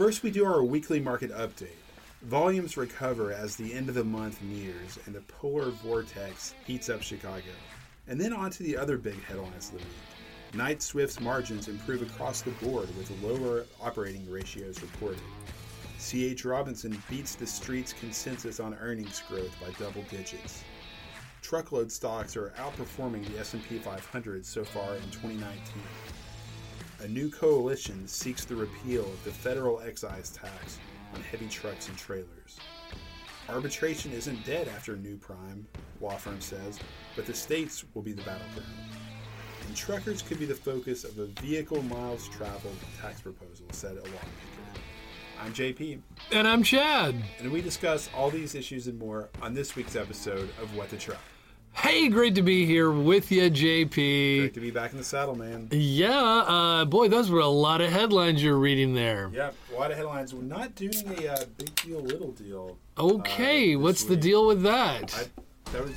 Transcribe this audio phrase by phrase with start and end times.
[0.00, 1.76] First, we do our weekly market update.
[2.22, 7.02] Volumes recover as the end of the month nears and the polar vortex heats up
[7.02, 7.52] Chicago.
[8.08, 10.54] And then on to the other big headlines of the week.
[10.54, 15.20] Knight Swift's margins improve across the board with lower operating ratios reported.
[15.98, 16.46] C.H.
[16.46, 20.64] Robinson beats the street's consensus on earnings growth by double digits.
[21.42, 25.60] Truckload stocks are outperforming the S&P 500 so far in 2019.
[27.02, 30.78] A new coalition seeks the repeal of the federal excise tax
[31.14, 32.58] on heavy trucks and trailers.
[33.48, 35.66] Arbitration isn't dead after New Prime,
[36.00, 36.78] law firm says,
[37.16, 38.68] but the states will be the battleground.
[39.66, 44.02] And truckers could be the focus of a vehicle miles traveled tax proposal, said a
[44.02, 44.20] lawmaker.
[45.42, 46.00] I'm JP,
[46.32, 47.14] And I'm Chad.
[47.38, 50.98] and we discuss all these issues and more on this week's episode of What the
[50.98, 51.18] Truck.
[51.72, 54.38] Hey, great to be here with you, JP.
[54.38, 55.68] Great to be back in the saddle, man.
[55.70, 59.30] Yeah, uh, boy, those were a lot of headlines you're reading there.
[59.32, 60.34] Yep, a lot of headlines.
[60.34, 62.76] We're not doing a uh, big deal, little deal.
[62.98, 65.14] Okay, uh, what's the deal with that?
[65.14, 65.94] I, that was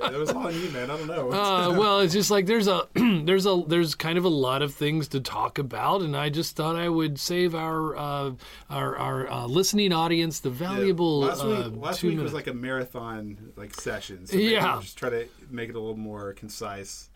[0.00, 0.90] that, was on you, man.
[0.90, 1.32] I don't know.
[1.32, 4.74] Uh, well, it's just like there's a there's a there's kind of a lot of
[4.74, 8.32] things to talk about, and I just thought I would save our uh,
[8.70, 12.32] our our uh, listening audience the Yeah, valuable last week, uh, last two week minutes.
[12.32, 14.26] was like a marathon like session.
[14.26, 14.78] So Yeah.
[14.80, 17.08] just try to make it a little more concise.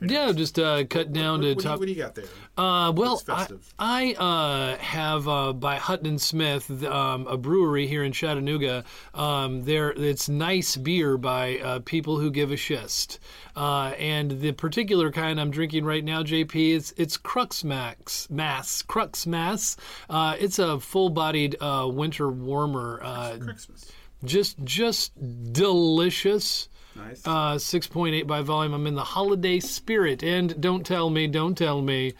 [0.00, 1.78] Yeah, just uh, cut down what, to what, do you, top.
[1.78, 2.24] what do you got there?
[2.56, 3.48] Uh, well, I.
[3.78, 8.84] I uh, have uh, by Hutton and Smith, um, a brewery here in Chattanooga.
[9.14, 13.18] Um, there, it's nice beer by uh, people who give a shist,
[13.56, 18.82] uh, and the particular kind I'm drinking right now, JP, is it's Crux Max Mass
[18.82, 19.76] Crux Mass.
[20.08, 23.90] Uh, it's a full-bodied uh, winter warmer, uh, Christmas.
[24.24, 25.12] just just
[25.52, 26.68] delicious.
[26.98, 27.22] Nice.
[27.24, 28.74] Uh, 6.8 by volume.
[28.74, 30.22] I'm in the holiday spirit.
[30.22, 32.14] And don't tell me, don't tell me.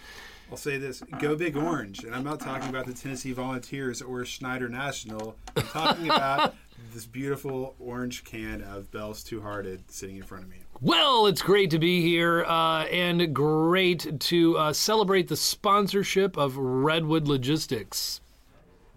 [0.51, 4.25] I'll say this: Go Big Orange, and I'm not talking about the Tennessee Volunteers or
[4.25, 5.37] Schneider National.
[5.55, 6.55] I'm talking about
[6.95, 10.57] this beautiful orange can of Bell's Two Hearted sitting in front of me.
[10.81, 16.57] Well, it's great to be here uh, and great to uh, celebrate the sponsorship of
[16.57, 18.21] Redwood Logistics.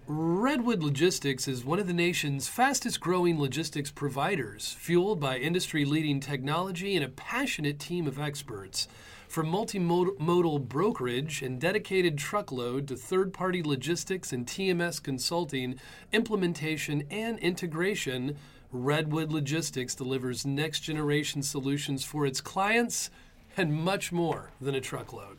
[0.07, 6.19] Redwood Logistics is one of the nation's fastest growing logistics providers, fueled by industry leading
[6.19, 8.87] technology and a passionate team of experts.
[9.27, 15.79] From multimodal brokerage and dedicated truckload to third party logistics and TMS consulting,
[16.11, 18.37] implementation, and integration,
[18.71, 23.11] Redwood Logistics delivers next generation solutions for its clients
[23.55, 25.37] and much more than a truckload.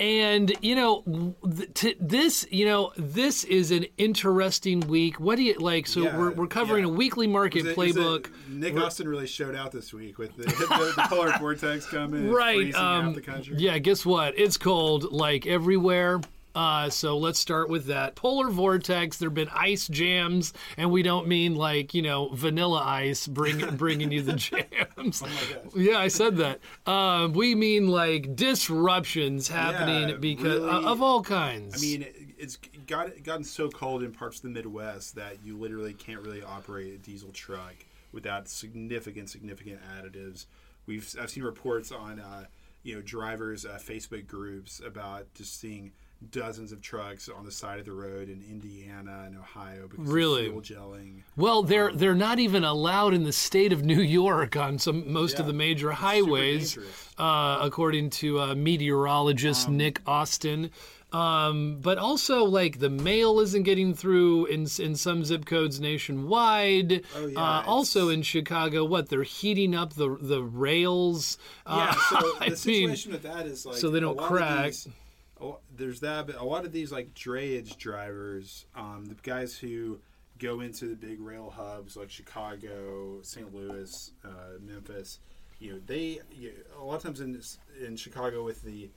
[0.00, 5.18] And you know, th- t- this you know this is an interesting week.
[5.18, 5.86] What do you like?
[5.88, 6.90] So Yeah, we're, we're covering yeah.
[6.90, 8.30] a weekly market Is it- is it- playbook.
[8.48, 12.72] Nick Austin really showed out this week with the, the, the polar vortex coming, right
[12.74, 13.56] um, out the country.
[13.58, 16.20] yeah guess what it's cold like everywhere
[16.58, 18.16] uh, so let's start with that.
[18.16, 22.82] Polar vortex there have been ice jams and we don't mean like you know Vanilla
[22.84, 25.22] Ice bring, bringing you the jams.
[25.24, 26.60] Oh yeah i said that.
[26.86, 31.76] Um, we mean like disruptions happening Yeah, because really- of all kinds.
[31.76, 32.06] I mean,
[32.38, 36.42] it's got gotten so cold in parts of the Midwest that you literally can't really
[36.42, 37.74] operate a diesel truck
[38.12, 40.46] without significant, significant additives.
[40.86, 42.44] We've I've seen reports on uh,
[42.82, 45.92] you know drivers' uh, Facebook groups about just seeing
[46.30, 50.46] dozens of trucks on the side of the road in Indiana and Ohio because Really?
[50.48, 51.22] of fuel gelling.
[51.36, 55.38] Well, they're they're not even allowed in the state of New York on some most
[55.38, 56.76] of the major highways,
[57.18, 60.70] uh, according to uh, meteorologist Nick Austin.
[61.10, 67.02] Um, but also, like the mail isn't getting through in in some zip codes nationwide.
[67.16, 71.38] Oh, yeah, uh, also in Chicago, what they're heating up the the rails.
[71.66, 74.66] Yeah, Uh, so I the mean, situation with that is like so they don't crack.
[74.72, 74.88] these-
[75.74, 80.00] there's that, but a lot of these like drayage drivers, um, the guys who
[80.38, 83.52] go into the big rail hubs like Chicago, St.
[83.54, 85.18] Louis, uh, Memphis,
[85.58, 87.40] you know, they you, a lot of times in
[87.84, 88.90] in Chicago with the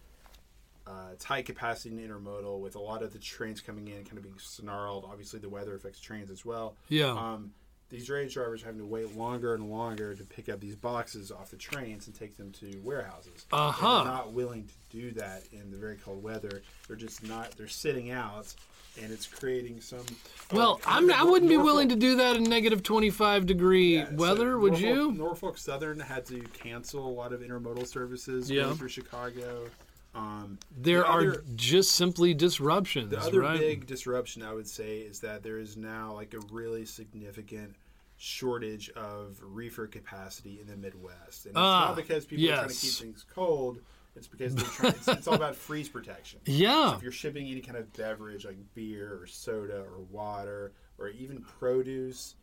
[0.87, 4.23] uh, tight capacity and intermodal, with a lot of the trains coming in kind of
[4.23, 5.05] being snarled.
[5.09, 6.75] Obviously, the weather affects trains as well.
[6.89, 7.11] Yeah.
[7.11, 7.53] Um,
[7.91, 11.31] these drayage drivers are having to wait longer and longer to pick up these boxes
[11.31, 13.45] off the trains and take them to warehouses.
[13.51, 14.03] Uh-huh.
[14.03, 16.61] They're not willing to do that in the very cold weather.
[16.87, 17.51] They're just not.
[17.57, 18.53] They're sitting out,
[19.01, 20.05] and it's creating some.
[20.53, 24.15] well, I'm, I wouldn't be willing to do that in negative 25 degree Yeah, so
[24.15, 25.11] weather, would Norfolk- you?
[25.11, 28.63] Norfolk Southern had to cancel a lot of intermodal services Yeah.
[28.63, 29.67] going through Chicago.
[30.13, 33.57] Um, There the are other- just simply disruptions, The other right?
[33.57, 37.75] big disruption I would say is that there is now like a really significant
[38.23, 42.69] shortage of reefer capacity in the Midwest, and it's Ah, not because people are trying
[42.69, 43.79] to keep things cold.
[44.15, 46.39] It's because they're trying, it's, it's all about freeze protection.
[46.45, 46.91] Yeah.
[46.91, 51.09] So if you're shipping any kind of beverage like beer or soda or water or
[51.09, 52.35] even produce,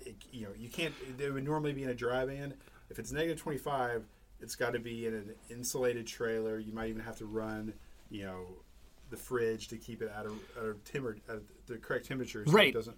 [0.00, 0.92] it, you know, you can't.
[1.16, 2.52] They would normally be in a dry van.
[2.90, 4.04] If it's negative 25,
[4.40, 6.58] it's got to be in an insulated trailer.
[6.58, 7.72] You might even have to run,
[8.10, 8.44] you know,
[9.10, 12.44] the fridge to keep it at a, at a timber, at the correct temperature.
[12.46, 12.68] So Right.
[12.68, 12.96] It doesn't.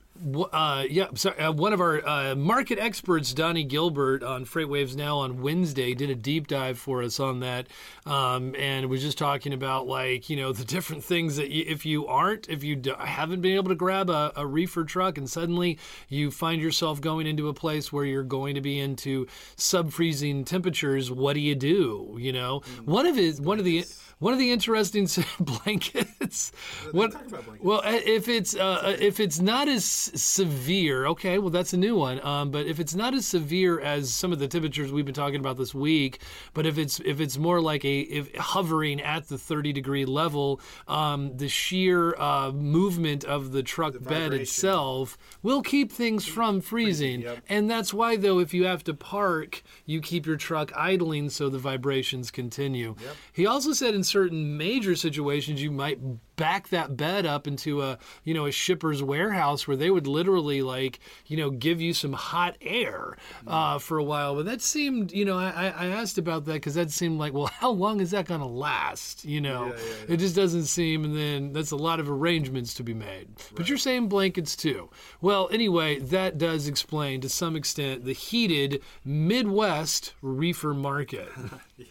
[0.53, 5.19] Uh, yeah, sorry, uh, one of our uh, market experts, Donnie Gilbert, on FreightWaves Now
[5.19, 7.67] on Wednesday, did a deep dive for us on that,
[8.07, 11.85] um, and was just talking about like you know the different things that you, if
[11.85, 15.29] you aren't, if you d- haven't been able to grab a, a reefer truck, and
[15.29, 19.27] suddenly you find yourself going into a place where you're going to be into
[19.57, 22.17] sub-freezing temperatures, what do you do?
[22.19, 23.85] You know, one of his one of the
[24.23, 25.09] one of the interesting
[25.41, 26.53] blankets.
[26.93, 27.65] What, talk about blankets.
[27.65, 31.97] well, uh, if it's uh, if it's not as severe, okay, well that's a new
[31.97, 32.25] one.
[32.25, 35.41] Um, but if it's not as severe as some of the temperatures we've been talking
[35.41, 36.21] about this week,
[36.55, 40.61] but if it's if it's more like a if hovering at the 30 degree level,
[40.87, 44.43] um, the sheer uh, movement of the truck bed vibration.
[44.43, 47.23] itself will keep things from freezing.
[47.23, 47.39] yep.
[47.49, 51.49] And that's why though, if you have to park, you keep your truck idling so
[51.49, 52.95] the vibrations continue.
[53.33, 55.99] He also said in certain major situations you might
[56.37, 60.61] back that bed up into a you know a shipper's warehouse where they would literally
[60.61, 63.17] like you know give you some hot air
[63.47, 64.35] uh, for a while.
[64.35, 67.47] But that seemed you know i, I asked about that because that seemed like well
[67.61, 69.67] how long is that going to last you know?
[69.67, 69.73] Yeah,
[70.09, 73.29] yeah, it just doesn't seem and then that's a lot of arrangements to be made.
[73.55, 74.91] But you're saying blankets too.
[75.21, 81.29] Well anyway that does explain to some extent the heated midwest reefer market.
[81.77, 81.87] Yeah.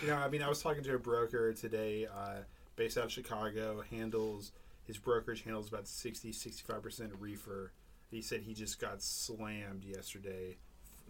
[0.00, 2.38] You know, I mean, I was talking to a broker today, uh,
[2.76, 4.52] based out of Chicago, handles
[4.90, 7.70] his brokerage handles about 60, 65% reefer.
[8.10, 10.56] He said he just got slammed yesterday,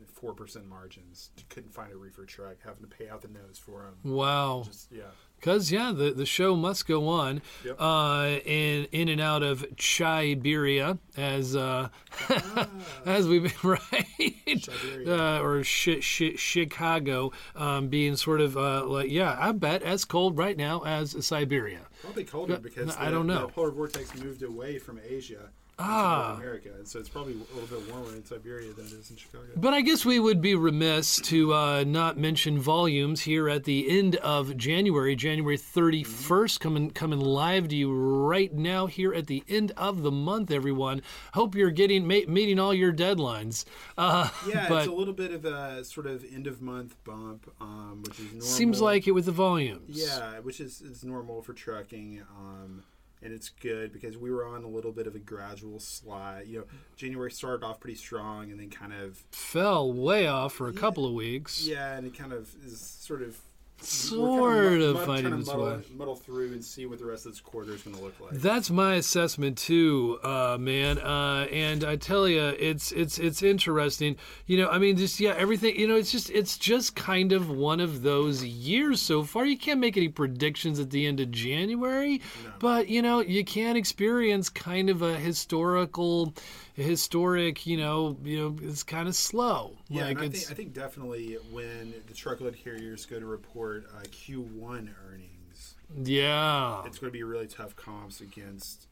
[0.07, 1.31] 4% margins.
[1.49, 3.95] Couldn't find a reefer truck, having to pay out the nose for him.
[4.13, 5.03] wow Just, yeah.
[5.37, 7.77] Because yeah, the, the show must go on, Yep.
[7.81, 11.89] uh, in in and out of Chiberia as uh,
[13.07, 14.69] as we've been right,
[15.07, 20.05] uh, or shi shi Chicago um, being sort of uh, like yeah, I bet as
[20.05, 21.81] cold right now as Siberia.
[22.03, 23.47] Probably colder because I the, don't know.
[23.47, 25.49] the polar vortex moved away from Asia
[25.81, 26.37] Ah.
[26.37, 26.71] America.
[26.77, 29.45] And so it's probably a little bit warmer in Siberia than it is in Chicago.
[29.57, 33.99] But I guess we would be remiss to uh, not mention volumes here at the
[33.99, 39.43] end of January, January 31st, coming coming live to you right now here at the
[39.49, 40.51] end of the month.
[40.51, 41.03] Everyone,
[41.35, 43.65] hope you're getting ma- meeting all your deadlines.
[43.97, 47.51] Uh, Yeah, but it's a little bit of a sort of end of month bump,
[47.61, 48.41] um, which is normal.
[48.47, 49.89] seems like it with the volumes.
[49.89, 52.23] Yeah, which is, is normal for trucking.
[52.39, 52.83] Um,
[53.23, 56.47] and it's good because we were on a little bit of a gradual slide.
[56.47, 56.65] You know,
[56.97, 61.07] January started off pretty strong and then kind of, fell way off for a couple
[61.07, 61.67] of weeks.
[61.67, 63.37] yeah, and it kind of is sort of.
[63.83, 65.83] Sort of finding trying to its muddle, way.
[65.97, 68.33] muddle through and see what the rest of this quarter is going to look like.
[68.33, 70.99] That's my assessment too, uh, man.
[70.99, 74.17] Uh, and I tell you, it's it's it's interesting.
[74.47, 75.79] You know, I mean, just yeah, everything.
[75.79, 79.45] You know, it's just it's just kind of one of those years so far.
[79.47, 82.21] You can't make any predictions at the end of January,
[82.59, 86.35] but you know, you can experience kind of a historical,
[86.75, 87.67] historic.
[87.67, 89.77] You know, you know, it's kind of slow.
[89.89, 94.03] Yeah, like I think, I think definitely when the truckload carriers go to report uh,
[94.05, 95.75] Q1 earnings,
[96.05, 96.83] yeah.
[96.87, 98.87] it's going to be really tough comps against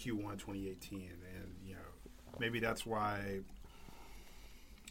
[0.00, 1.80] Q1 2018, and you know
[2.38, 3.40] maybe that's why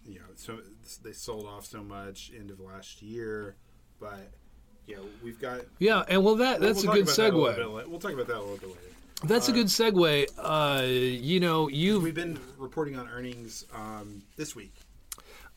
[0.05, 0.59] you know so
[1.03, 3.55] they sold off so much end of last year,
[3.99, 4.31] but
[4.85, 7.61] you know we've got Yeah, and well, that that's we'll a good talk about that
[7.61, 7.77] a segue.
[7.77, 8.81] bit We'll talk about that a little bit later.
[9.23, 10.27] That's a good segue.
[10.37, 14.73] Uh, you know, you We've been reporting on earnings um, this week.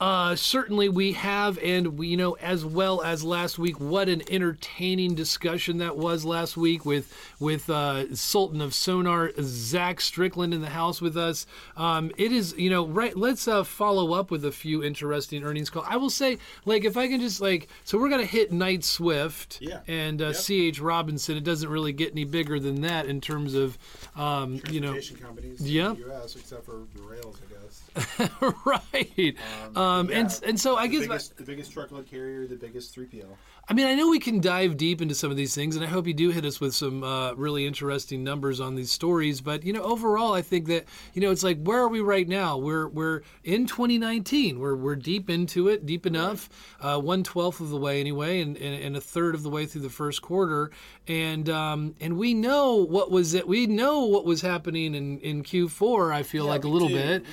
[0.03, 3.79] Uh, certainly we have, and we, you know, as well as last week.
[3.79, 10.01] What an entertaining discussion that was last week with with uh, Sultan of Sonar, Zach
[10.01, 11.47] Strickland in the house with us.
[11.77, 13.17] Um, it is, you know, right.
[13.17, 15.85] Let's uh, follow up with a few interesting earnings call.
[15.87, 19.59] I will say, like, if I can just like, so we're gonna hit Knight Swift
[19.61, 19.83] Yeah.
[19.87, 20.35] and uh, Yep.
[20.37, 20.81] C.H.
[20.81, 21.37] Robinson.
[21.37, 23.79] It doesn't really get any bigger than that in terms of,
[24.17, 25.95] um, you know, companies Yeah.
[25.95, 26.35] U.S.
[26.35, 27.59] except for the rails, I guess.
[28.65, 29.37] right.
[29.77, 30.49] Um, Um, and yeah.
[30.49, 31.01] and so I the guess.
[31.03, 33.27] biggest, the biggest truckload carrier, the biggest 3PL.
[33.69, 35.89] I mean, I know we can dive deep into some of these things, and I
[35.89, 39.41] hope you do hit us with some uh, really interesting numbers on these stories.
[39.41, 42.27] But you know, overall, I think that you know, it's like where are we right
[42.29, 42.59] now?
[42.59, 44.59] We're we're in 2019.
[44.59, 46.49] We're we're deep into it, deep enough,
[46.81, 49.65] uh, one twelfth of the way anyway, and, and and a third of the way
[49.65, 50.73] through the first quarter,
[51.07, 53.47] and um, and we know what was it.
[53.47, 56.13] We know what was happening in in Q4.
[56.13, 57.25] I feel like a little do, bit.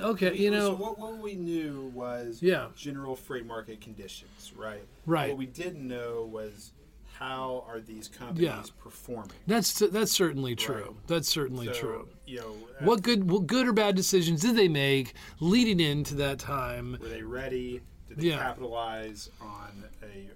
[0.00, 2.66] Okay, you So know, what, what we knew was Yeah.
[2.76, 4.82] general freight market conditions, right?
[5.10, 5.28] Right.
[5.30, 6.72] What we didn't know was
[7.18, 8.62] how are these companies Yeah.
[8.78, 9.32] performing.
[9.46, 10.74] That's that's certainly true.
[10.96, 11.06] Right.
[11.08, 12.08] That's certainly So, true.
[12.26, 16.14] You know, uh, What good what good or bad decisions did they make leading into
[16.14, 16.96] that time?
[17.00, 17.82] were they ready?
[18.08, 18.38] Did they Yeah.
[18.38, 20.30] capitalize on a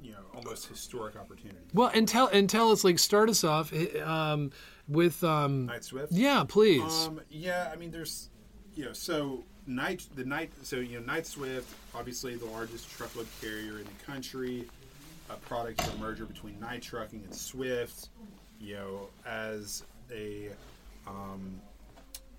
[0.00, 1.58] you know almost historic opportunity?
[1.74, 4.50] Well, and tell and tell us like start us off eh, um,
[4.88, 6.12] with um, Knight Swift.
[6.12, 6.82] yeah, please.
[7.06, 8.28] Um, yeah, I mean, there's,
[8.74, 13.26] you know, so night the night, so you know, Knight Swift, obviously the largest truckload
[13.40, 14.64] carrier in the country,
[15.30, 18.08] a product of a merger between Knight Trucking and Swift.
[18.60, 20.50] You know, as a
[21.06, 21.60] um,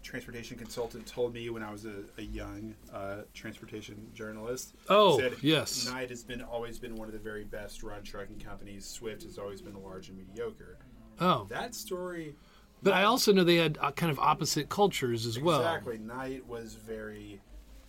[0.01, 4.75] transportation consultant told me when I was a, a young uh, transportation journalist.
[4.89, 5.89] Oh, said yes.
[5.89, 8.85] Knight has been always been one of the very best run trucking companies.
[8.85, 10.77] Swift has always been large and mediocre.
[11.19, 12.35] oh, That story
[12.85, 15.59] but I also know they had uh, kind of opposite cultures as well.
[15.59, 15.97] Exactly.
[15.97, 17.41] Knight was very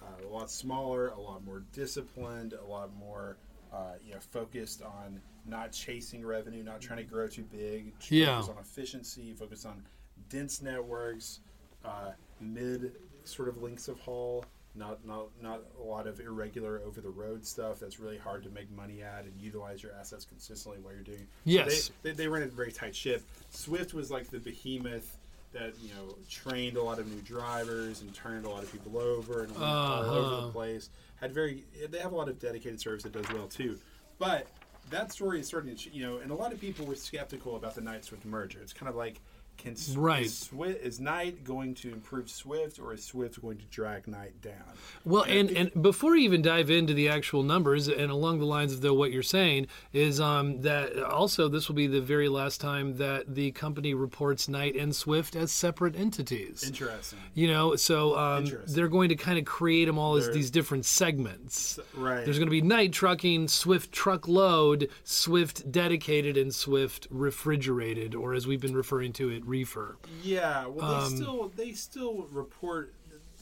[0.03, 3.37] uh, a lot smaller, a lot more disciplined, a lot more
[3.75, 7.93] uh, you know focused on not chasing revenue, not trying to grow too big.
[8.09, 8.41] Yeah.
[8.41, 9.83] Focus on efficiency, focus on
[10.31, 11.41] dense networks,
[11.85, 12.93] uh, mid
[13.25, 14.47] sort of lengths of haul.
[14.77, 18.51] Not, not not a lot of irregular over the road stuff that's really hard to
[18.51, 21.27] make money at and utilize your assets consistently while you're doing.
[21.45, 21.91] Yes.
[22.03, 23.23] they, they, they ran a very tight ship.
[23.51, 25.17] Swift was like the behemoth
[25.53, 28.99] that you know trained a lot of new drivers and turned a lot of people
[28.99, 30.47] over and went all over Uh-huh.
[30.47, 30.91] the place.
[31.17, 33.79] Had very they have a lot of dedicated service that does well too,
[34.19, 34.47] but
[34.91, 37.75] that story is starting to you know, and a lot of people were skeptical about
[37.75, 38.59] the Knight Swift merger.
[38.61, 39.21] It's kind of like.
[39.57, 40.27] Can Right.
[40.27, 44.41] is, Swift, is Knight going to improve Swift or is Swift going to drag Knight
[44.41, 44.55] down?
[45.05, 48.73] Well, and, and before you even dive into the actual numbers, and along the lines
[48.73, 52.97] of what you're saying, is um, that also this will be the very last time
[52.99, 56.63] that the company reports Knight and Swift as separate entities.
[56.65, 57.19] Interesting.
[57.35, 60.51] You know, so um, they're going to kind of create them all as They're- these
[60.51, 61.79] different segments.
[61.95, 62.25] Right.
[62.25, 68.47] There's going to be Knight Trucking, Swift Truckload, Swift Dedicated, and Swift Refrigerated, or as
[68.47, 69.97] we've been referring to it, Reefer.
[70.23, 72.93] Yeah, well, they still they still report.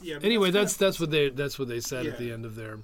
[0.03, 0.17] Yeah.
[0.17, 2.79] Um, Anyway, that's that's what they that's what they said at the end of their.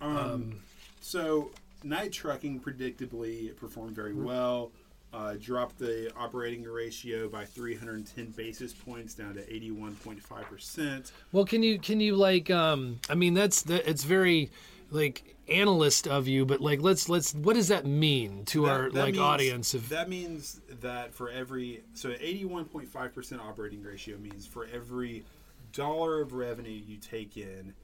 [0.00, 0.60] Um
[1.00, 1.50] so.
[1.84, 4.22] Knight trucking predictably performed very Mm-hmm.
[4.24, 4.70] well.
[5.12, 11.10] Uh, dropped the operating ratio by 310 basis points down to 81.5 percent.
[11.32, 14.52] Well, can you can you like um I mean that's that it's very
[14.92, 19.18] like analyst of you, but like let's let's what does that mean to our like
[19.18, 25.24] audience of that means that for every so 81.5 percent operating ratio means for every
[25.72, 27.74] dollar of revenue you take in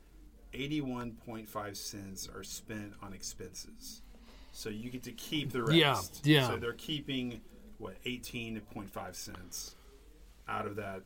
[0.54, 4.02] 81.5 cents are spent on expenses.
[4.52, 6.20] So you get to keep the rest.
[6.24, 6.48] Yeah, yeah.
[6.48, 7.40] so they're keeping
[7.78, 9.76] what 18.5 cents
[10.48, 11.02] out of that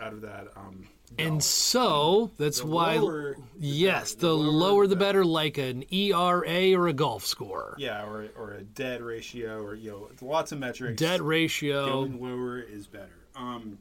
[0.00, 0.86] out of that um
[1.18, 5.84] and so that's The why lower yes, the, The lower lower the better like an
[5.92, 7.74] ERA or a golf score.
[7.78, 11.86] yeah or, or a debt ratio or you know lots of metrics Debt ratio.
[12.04, 13.18] going lower is better.
[13.34, 13.78] Um,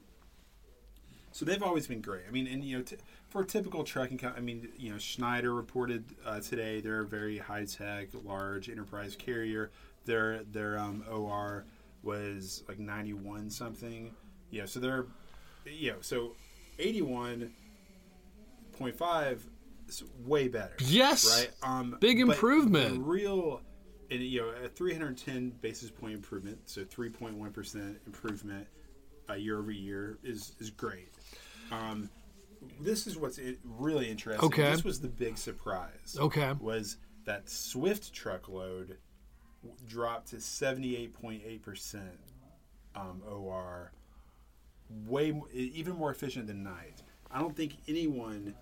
[1.32, 2.24] so they've always been great.
[2.28, 2.98] I mean, and you know, t-
[3.30, 7.06] for a typical trucking, co- I mean, you know, Schneider reported uh, today they're a
[7.06, 9.70] very high tech, large enterprise carrier.
[10.06, 11.66] Their their um, OR
[12.04, 14.16] was like ninety one something.
[14.51, 15.06] Yeah, so they're,
[15.65, 16.36] you know, so
[16.77, 17.53] eighty one
[18.74, 19.46] point five
[19.88, 20.75] is way better.
[20.79, 21.38] Yes.
[21.38, 21.51] Right.
[21.63, 23.06] Um, Big improvement.
[23.06, 23.62] real,
[24.12, 28.68] and, you know, a 310 basis point improvement, so 3.1 percent improvement
[29.29, 31.10] uh, year over year is is great.
[31.72, 32.10] Um,
[32.82, 34.46] this is what's really interesting.
[34.46, 34.72] Okay.
[34.72, 36.18] This was the big surprise.
[36.20, 36.53] Okay.
[36.60, 38.98] Was that Swift truckload
[39.88, 42.20] dropped to 78.8 percent
[42.96, 43.91] um, OR,
[45.20, 47.02] way mo- e- even more efficient than Knight.
[47.32, 48.56] I don't think anyone.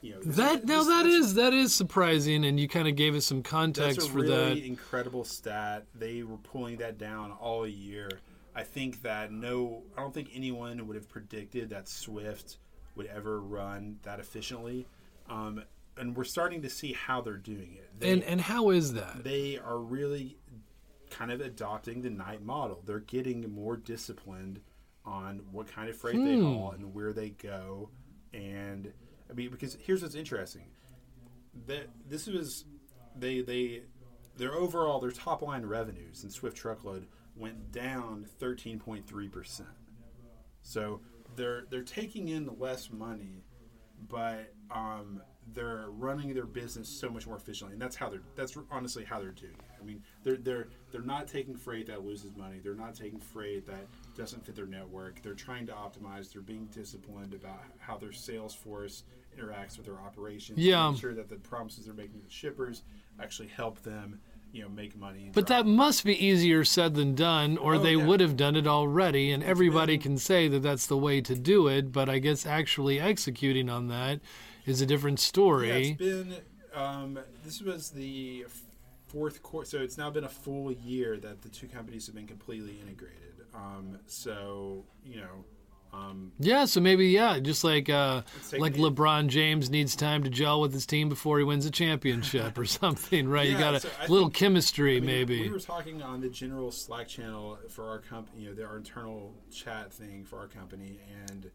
[0.00, 3.24] You know, That now that is that is surprising, and you kind of gave us
[3.24, 4.66] some context that's a for really that.
[4.66, 5.86] incredible stat.
[5.94, 8.10] They were pulling that down all year.
[8.54, 12.58] I think that no, I don't think anyone would have predicted that Swift
[12.96, 14.86] would ever run that efficiently.
[15.30, 15.62] Um,
[15.96, 17.88] and we're starting to see how they're doing it.
[18.00, 19.22] They, And and how is that?
[19.22, 20.36] they are really
[21.10, 22.82] kind of adopting the Knight model.
[22.84, 24.60] They're getting more disciplined
[25.04, 26.44] on what kind of freight they Hmm.
[26.44, 27.90] haul and where they go.
[28.32, 28.92] And
[29.30, 30.70] I mean, because here's what's interesting:
[31.66, 32.64] that this was
[33.16, 33.82] they they
[34.36, 37.06] their overall their top line revenues in Swift Truckload
[37.36, 39.68] went down 13.3 percent.
[40.62, 41.00] So
[41.36, 43.44] they're they're taking in less money,
[44.08, 45.20] but um,
[45.52, 49.18] they're running their business so much more efficiently, and that's how they're that's honestly how
[49.20, 49.71] they're doing it.
[49.82, 52.60] I mean, they're they're they're not taking freight that loses money.
[52.62, 53.86] They're not taking freight that
[54.16, 55.20] doesn't fit their network.
[55.22, 56.32] They're trying to optimize.
[56.32, 59.04] They're being disciplined about how their sales force
[59.38, 60.58] interacts with their operations.
[60.58, 60.90] Yeah.
[60.90, 62.82] make sure that the promises they're making to the shippers
[63.20, 64.20] actually help them
[64.52, 65.30] you know make money.
[65.32, 68.04] But that must be easier said than done, or Oh, they yeah.
[68.06, 69.30] would have done it already.
[69.32, 73.00] And everybody can say that that's the way to do it, but I guess actually
[73.00, 74.20] executing on that
[74.66, 75.88] is a different Yeah, story.
[75.88, 76.34] it's been.
[76.74, 78.46] Um, this was the
[79.12, 82.26] fourth quarter, so it's now been a full year that the two companies have been
[82.26, 83.18] completely integrated.
[83.54, 85.44] Um, so you know,
[85.92, 88.22] um, Yeah, so maybe yeah, just like uh,
[88.56, 92.56] like LeBron James needs time to gel with his team before he wins a championship
[92.56, 93.48] or something, right?
[93.48, 95.42] you got a so little think- chemistry, I mean, maybe.
[95.42, 99.34] we were talking on the general Slack channel for our company, you know, our internal
[99.52, 101.50] chat thing for our company, and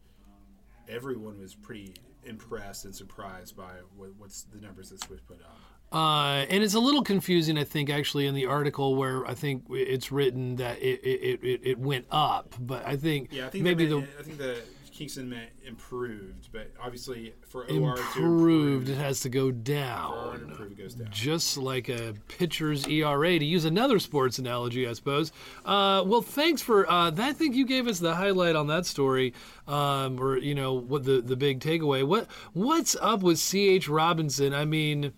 [0.88, 5.58] everyone was pretty impressed and surprised by what, what's the numbers that Swift put up.
[5.92, 9.64] Uh, and it's a little confusing, I think, actually, in the article where I think
[9.70, 13.64] it's written that it it, it, it went up, but I think, Yeah, I think
[13.64, 14.58] maybe they the meant, I think the
[14.98, 19.52] Kingston meant improved, but obviously for OR to improved it has to go for OR
[19.52, 20.40] to down.
[20.42, 21.08] improve, it goes down.
[21.12, 25.30] Just like a pitcher's ERA, to use another sports analogy, I suppose.
[25.64, 27.28] Uh, well, thanks for uh, that.
[27.28, 29.34] I think you gave us the highlight on that story,
[29.68, 32.04] um, or you know, what the the big takeaway.
[32.04, 33.68] What what's up with C.
[33.68, 33.88] H.
[33.88, 34.52] Robinson?
[34.52, 35.12] I mean,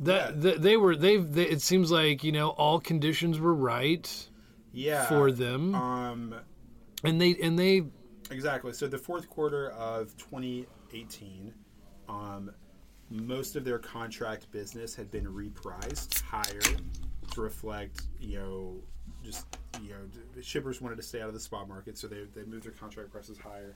[0.00, 0.42] that Yeah.
[0.42, 1.32] th- they were they've.
[1.32, 4.28] They, it seems like you know all conditions were right
[4.72, 6.34] Yeah, for them, Um,
[7.04, 7.84] and they and they
[8.30, 8.72] Exactly.
[8.72, 11.52] So the fourth quarter of 2018,
[12.08, 12.50] um,
[13.10, 16.60] most of their contract business had been repriced higher
[17.32, 18.76] to reflect, you know,
[19.22, 19.46] just
[19.82, 19.98] you know,
[20.34, 22.72] the shippers wanted to stay out of the spot market, so they they moved their
[22.72, 23.74] contract prices higher,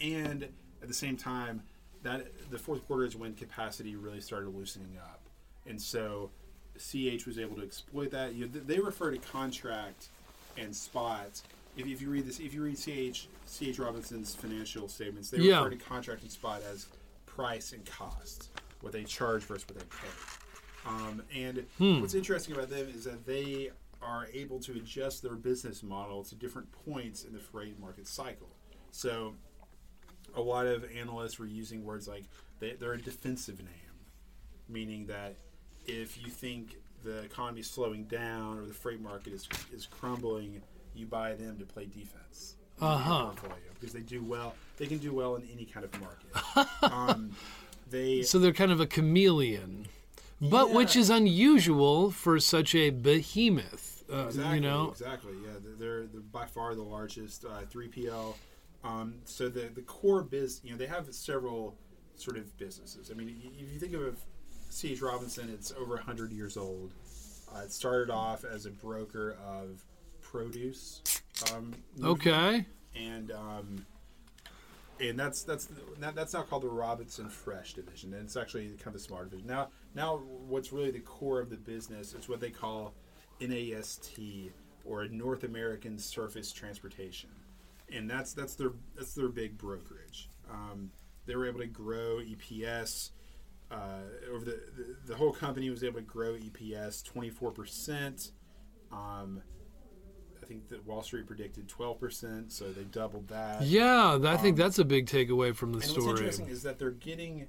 [0.00, 0.44] and
[0.82, 1.62] at the same time,
[2.02, 5.19] that the fourth quarter is when capacity really started loosening up,
[5.66, 6.30] and so
[6.78, 8.34] CH was able to exploit that.
[8.34, 10.08] You know, they refer to contract
[10.56, 11.42] and spot.
[11.76, 15.58] If, if you read this, if you read CH CH Robinson's financial statements, they Yeah.
[15.58, 16.86] refer to contract and spot as
[17.26, 18.50] price and cost,
[18.80, 20.08] what they charge versus what they pay.
[20.86, 21.66] Um, and
[22.00, 23.70] what's interesting about them is that they
[24.02, 28.48] are able to adjust their business model to different points in the freight market cycle.
[28.90, 29.34] So,
[30.34, 32.24] a lot of analysts were using words like
[32.60, 33.98] they, they're a defensive name,
[34.68, 35.36] meaning that
[35.86, 40.62] if you think the economy is slowing down or the freight market is, is crumbling,
[40.94, 42.56] you buy them to play defense.
[42.80, 43.30] your Uh-huh.
[43.74, 44.54] Because they do well.
[44.76, 46.72] They can do well in any kind of market.
[46.92, 47.32] um,
[47.88, 49.86] they so they're kind of a chameleon,
[50.40, 54.04] but which is unusual for such a behemoth.
[54.12, 54.54] Uh, Exactly.
[54.54, 55.32] you know, Exactly.
[55.44, 58.34] Yeah, they're, they're, by far the largest uh, 3PL.
[58.82, 61.76] Um, so the the core biz, you know, they have several
[62.16, 63.10] sort of businesses.
[63.10, 64.18] I mean, if you think of
[64.70, 65.02] C.H.
[65.02, 66.92] Robinson, it's over 100 years old.
[67.54, 69.84] Uh, it started off as a broker of
[70.22, 71.02] produce.
[71.52, 72.64] Um, okay.
[72.94, 73.86] and um,
[75.00, 78.88] and that's that's that, that's now called the Robinson Fresh division, and it's actually kind
[78.88, 79.48] of the smart division.
[79.48, 82.94] Now, now what's really the core of the business is what they call
[83.40, 84.18] NAST
[84.84, 87.30] or North American Surface Transportation,
[87.92, 90.28] and that's that's their that's their big brokerage.
[90.50, 90.90] Um,
[91.26, 93.10] they were able to grow EPS.
[93.70, 94.00] Uh,
[94.32, 98.32] over the, the the whole company was able to grow EPS 24 percent.
[98.90, 99.42] Um,
[100.42, 103.62] I think that Wall Street predicted 12%, so they doubled that.
[103.62, 106.78] Yeah, I think that's a big takeaway from the Um, And what's interesting is that
[106.78, 107.46] they're getting,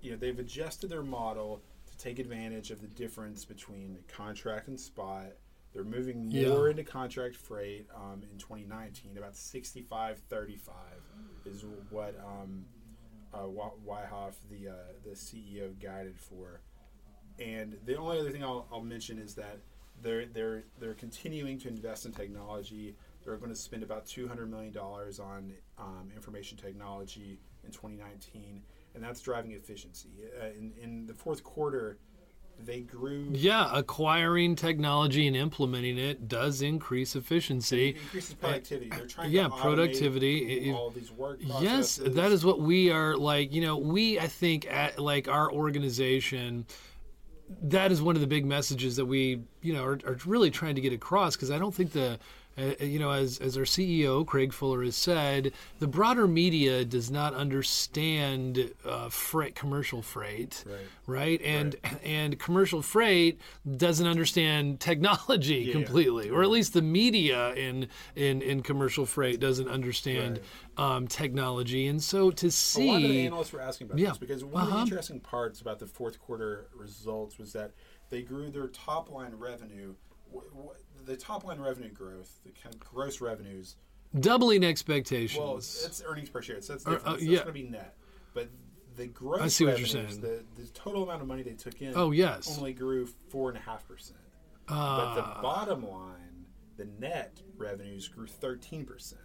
[0.00, 4.80] you know, they've adjusted their model to take advantage of the difference between contract and
[4.80, 5.26] spot.
[5.72, 6.48] They're moving Yeah.
[6.48, 9.16] more into contract freight um, in 2019.
[9.16, 10.74] About 65 35
[11.44, 12.64] is what um,
[13.34, 13.46] uh,
[13.86, 16.60] Wiehoff, the, uh, the CEO, guided for.
[17.38, 19.58] And the only other thing I'll, I'll mention is that
[20.02, 22.96] they're they're they're continuing to invest in technology.
[23.24, 28.62] They're going to spend about two hundred million dollars on um, information technology in 2019,
[28.94, 30.10] and that's driving efficiency.
[30.40, 31.98] Uh, in, in the fourth quarter,
[32.64, 33.28] they grew.
[33.32, 37.90] yeah, acquiring technology and implementing it does increase efficiency.
[37.90, 38.90] Increases productivity.
[38.90, 40.68] They're trying yeah, to productivity.
[40.68, 41.38] It- all these work.
[41.60, 43.52] Yes, that is what we are like.
[43.52, 46.66] You know, we I think at like our organization,
[47.62, 50.74] that is one of the big messages that we you know are, are really trying
[50.74, 52.18] to get across because I don't think the
[52.58, 57.10] uh, you know as as our CEO Craig Fuller has said, the broader media does
[57.10, 60.80] not understand uh, freight commercial freight, Right.
[61.06, 61.42] right?
[61.42, 63.40] And and commercial freight
[63.76, 65.72] doesn't understand technology Yeah.
[65.72, 70.40] completely, or at least the media in in in commercial freight doesn't understand
[70.76, 71.86] um, technology.
[71.86, 74.08] And so to see, A lot of the analysts were asking about Yeah.
[74.10, 74.76] this because one of Uh-huh.
[74.78, 77.72] the interesting parts about the fourth quarter results was that
[78.10, 79.94] they grew their top line revenue.
[81.04, 83.76] The top line revenue growth, the kind of gross revenues.
[84.20, 85.42] doubling expectations.
[85.42, 86.60] Well, it's earnings per share.
[86.60, 87.06] So that's Uh, different.
[87.08, 87.36] uh, That's yeah.
[87.38, 87.96] going to be net.
[88.34, 88.48] But
[88.96, 90.20] the gross I see what you're saying.
[90.20, 92.56] The, the total amount of money they took in Oh, yes.
[92.58, 94.18] only grew four and a half percent.
[94.68, 96.44] But Uh, the bottom line,
[96.76, 99.20] the net revenues grew thirteen percent.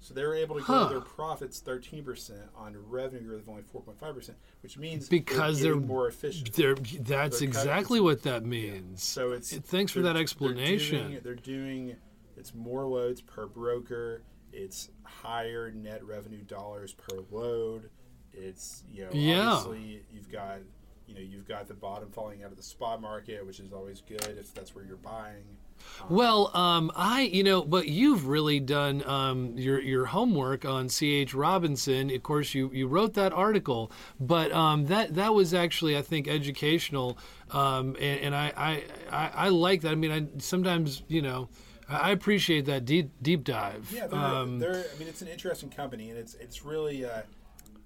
[0.00, 0.88] So they were able to grow Huh.
[0.88, 5.08] their profits thirteen percent on revenue growth of only four point five percent, which means
[5.08, 6.52] Because they're, they're- more efficient.
[6.54, 9.02] they're, that's They're exactly what that means.
[9.02, 11.20] So it's Thanks for that explanation.
[11.22, 11.54] They're doing, they're
[11.90, 11.96] doing
[12.36, 14.22] it's more loads per broker.
[14.52, 17.90] It's higher net revenue dollars per load.
[18.32, 19.50] It's you know Yeah.
[19.50, 20.60] obviously you've got
[21.06, 24.00] you know you've got the bottom falling out of the spot market, which is always
[24.00, 25.44] good if that's where you're buying.
[26.08, 31.34] Well, um, I, you know, but you've really done um, your your homework on C.H.
[31.34, 32.10] Robinson.
[32.10, 36.28] Of course, you, you wrote that article, but um, that that was actually, I think,
[36.28, 37.18] educational,
[37.50, 39.92] um, and, and I, I, I I like that.
[39.92, 41.48] I mean, I sometimes, you know,
[41.88, 43.90] I appreciate that deep deep dive.
[43.92, 47.22] Yeah, they're, um, they're I mean it's an interesting company, and it's it's really uh,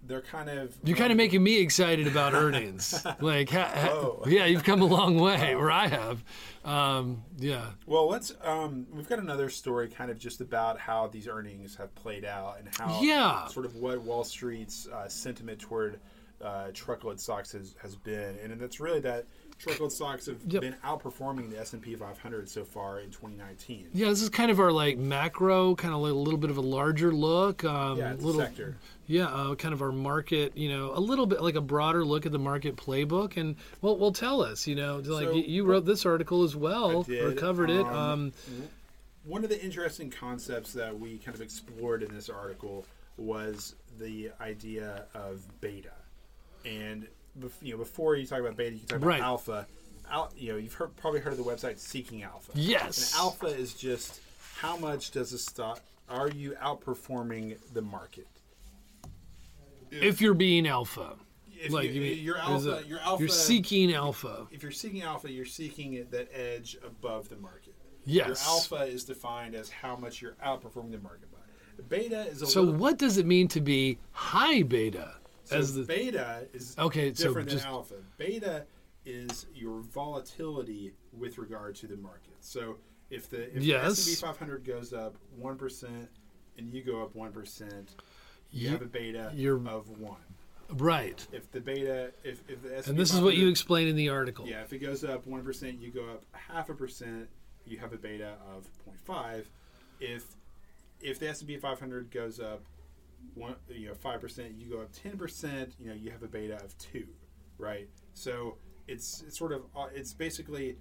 [0.06, 3.04] they're kind of you're kind of making me excited about earnings.
[3.20, 4.24] like, ha, ha- Oh.
[4.26, 6.22] yeah, you've come a long way, or I have.
[6.64, 7.66] Um, yeah.
[7.86, 8.34] Well, let's.
[8.42, 12.56] Um, we've got another story, kind of just about how these earnings have played out
[12.58, 13.46] and how, Yeah.
[13.48, 16.00] sort of what Wall Street's uh, sentiment toward
[16.42, 19.24] uh, truckload stocks has, has been, and that's really that
[19.58, 20.60] truckload stocks have Yep.
[20.62, 23.88] been outperforming the S and P 500 so far in 2019.
[23.92, 26.56] Yeah, this is kind of our like macro, kind of like a little bit of
[26.56, 27.64] a larger look.
[27.64, 28.76] Um, Yeah, little, sector.
[29.06, 30.56] Yeah, uh, kind of our market.
[30.56, 33.96] You know, a little bit like a broader look at the market playbook, and well,
[33.96, 34.66] well, tell us.
[34.66, 37.86] You know, like So- you, you wrote this article as well, or covered it.
[37.86, 38.32] um, Um,
[39.24, 42.84] One of the interesting concepts that we kind of explored in this article
[43.16, 45.92] was the idea of beta.
[46.66, 47.06] And
[47.62, 49.20] you know, before you talk about beta, you can talk about Right.
[49.20, 49.66] alpha.
[50.10, 52.52] Al- you know, you've heard, probably heard of the website Seeking Alpha.
[52.54, 53.12] Yes.
[53.12, 54.20] And alpha is just
[54.56, 58.26] how much does a stock are you outperforming the market?
[59.90, 61.14] if you're being alpha,
[61.52, 63.20] If like you, mean- you're alpha, it- you're alpha.
[63.22, 64.46] you're seeking alpha.
[64.50, 67.74] if you're seeking alpha, you're seeking that edge above the market.
[68.04, 68.26] Yes.
[68.26, 71.38] Your alpha is defined as how much you're outperforming the market by.
[71.88, 75.14] Beta is a So, little what does it mean to be high beta?
[75.44, 77.94] So as the beta is Okay, so different just- than alpha.
[78.16, 78.66] Beta
[79.04, 82.34] is your volatility with regard to the market.
[82.40, 82.78] So
[83.10, 83.98] if the if Yes.
[84.08, 86.08] S&P 500 goes up one percent
[86.56, 87.94] and you go up one percent,
[88.50, 90.22] you You- have a beta you're- of one.
[90.70, 93.88] right, If the beta, if, if the S&P and this is what you 500 explain
[93.88, 94.46] in the article.
[94.46, 97.28] yeah, if it goes up one percent, you go up half a percent.
[97.66, 99.44] You have a beta of 0.5.
[100.00, 100.24] If
[101.00, 102.62] if the S and P 500 goes up
[103.34, 105.74] one, you know, five percent, you go up 10 percent.
[105.78, 107.06] You know, you have a beta of two,
[107.58, 107.88] right?
[108.14, 108.56] So
[108.86, 110.76] it's it's sort of uh, it's basically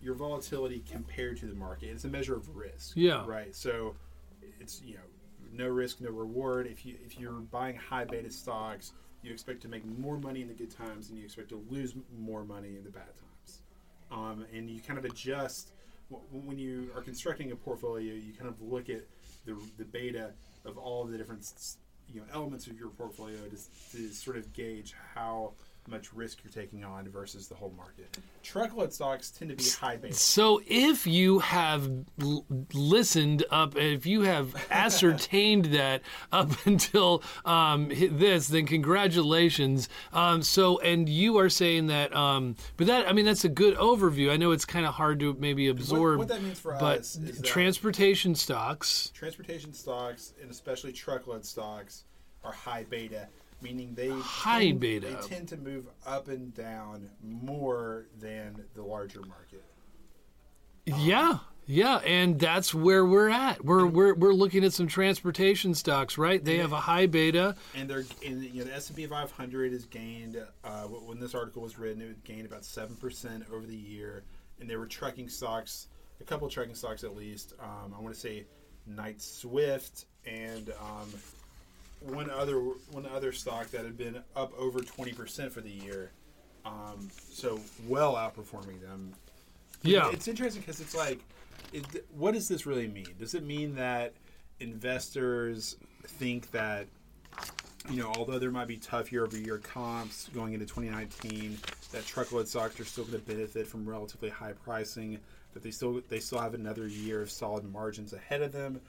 [0.00, 1.90] your volatility compared to the market.
[1.90, 2.92] It's a measure of risk.
[2.96, 3.24] Yeah.
[3.26, 3.54] Right.
[3.54, 3.94] So
[4.60, 5.00] it's you know
[5.52, 6.66] no risk, no reward.
[6.66, 10.48] If you if you're buying high beta stocks, you expect to make more money in
[10.48, 13.60] the good times, and you expect to lose more money in the bad times.
[14.12, 15.72] Um, and you kind of adjust
[16.30, 18.14] when you are constructing a portfolio.
[18.14, 19.02] You kind of look at
[19.46, 20.32] the, the beta
[20.64, 21.46] of all the different
[22.12, 25.52] you know elements of your portfolio to, to sort of gauge how
[25.88, 28.18] much risk you're taking on versus the whole market.
[28.42, 30.14] Truckload stocks tend to be high beta.
[30.14, 37.88] So if you have l- listened up, if you have ascertained that up until um,
[37.90, 39.88] this, then congratulations.
[40.12, 43.76] Um, so, and you are saying that, um, but that, I mean, that's a good
[43.76, 44.30] overview.
[44.30, 46.18] I know it's kind of hard to maybe absorb.
[46.18, 49.10] what that means for but us is transportation stocks.
[49.14, 52.04] transportation stocks and especially truckload stocks
[52.42, 53.26] are high beta,
[53.64, 55.06] meaning they High tend, beta.
[55.08, 59.64] They tend to move up and down more than the larger market.
[60.84, 63.64] Yeah, yeah, and that's where we're at.
[63.64, 66.44] We're we're we're looking at some transportation stocks, right?
[66.44, 67.56] They have a high beta.
[67.74, 71.34] And they're and, you know the S and P 500 has gained uh, when this
[71.34, 74.24] article was written, it gained about seven percent over the year,
[74.60, 75.88] and there were trucking stocks,
[76.20, 77.54] a couple trucking stocks at least.
[77.58, 78.44] Um, I want to say
[78.86, 81.08] Knight Swift and um,
[82.04, 82.58] one other
[82.90, 86.10] one other stock that had been up over twenty percent for the year.
[86.64, 89.12] Um, so well outperforming them.
[89.82, 90.10] Yeah.
[90.12, 91.20] It's interesting because it's like,
[91.72, 91.84] it,
[92.16, 93.08] what does this really mean?
[93.18, 94.14] Does it mean that
[94.60, 96.86] investors think that,
[97.90, 101.58] you know, although there might be tough year over year comps going into 2019,
[101.92, 105.18] that truckload stocks are still going to benefit from relatively high pricing,
[105.52, 108.80] that they still they still have another year of solid margins ahead of them?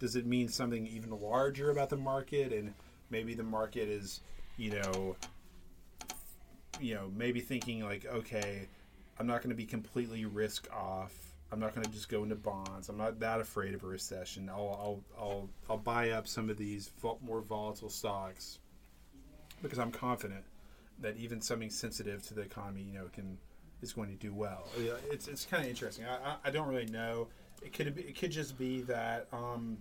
[0.00, 2.74] Does it mean something even larger about the market and
[3.10, 4.20] maybe the market is,
[4.56, 5.16] you know,
[6.80, 8.66] you know, maybe thinking like, okay,
[9.18, 11.12] I'm not going to be completely risk off.
[11.52, 12.88] I'm not going to just go into bonds.
[12.88, 14.48] I'm not that afraid of a recession.
[14.48, 16.90] I'll I'll I'll, I'll buy up some of these
[17.22, 18.58] more volatile stocks
[19.60, 20.44] because I'm confident
[21.00, 23.36] that even something sensitive to the economy, you know, can
[23.82, 24.68] is going to do well.
[25.10, 26.04] It's it's kind of interesting.
[26.06, 27.28] I, I I don't really know.
[27.62, 29.78] It could be, it could just be that um,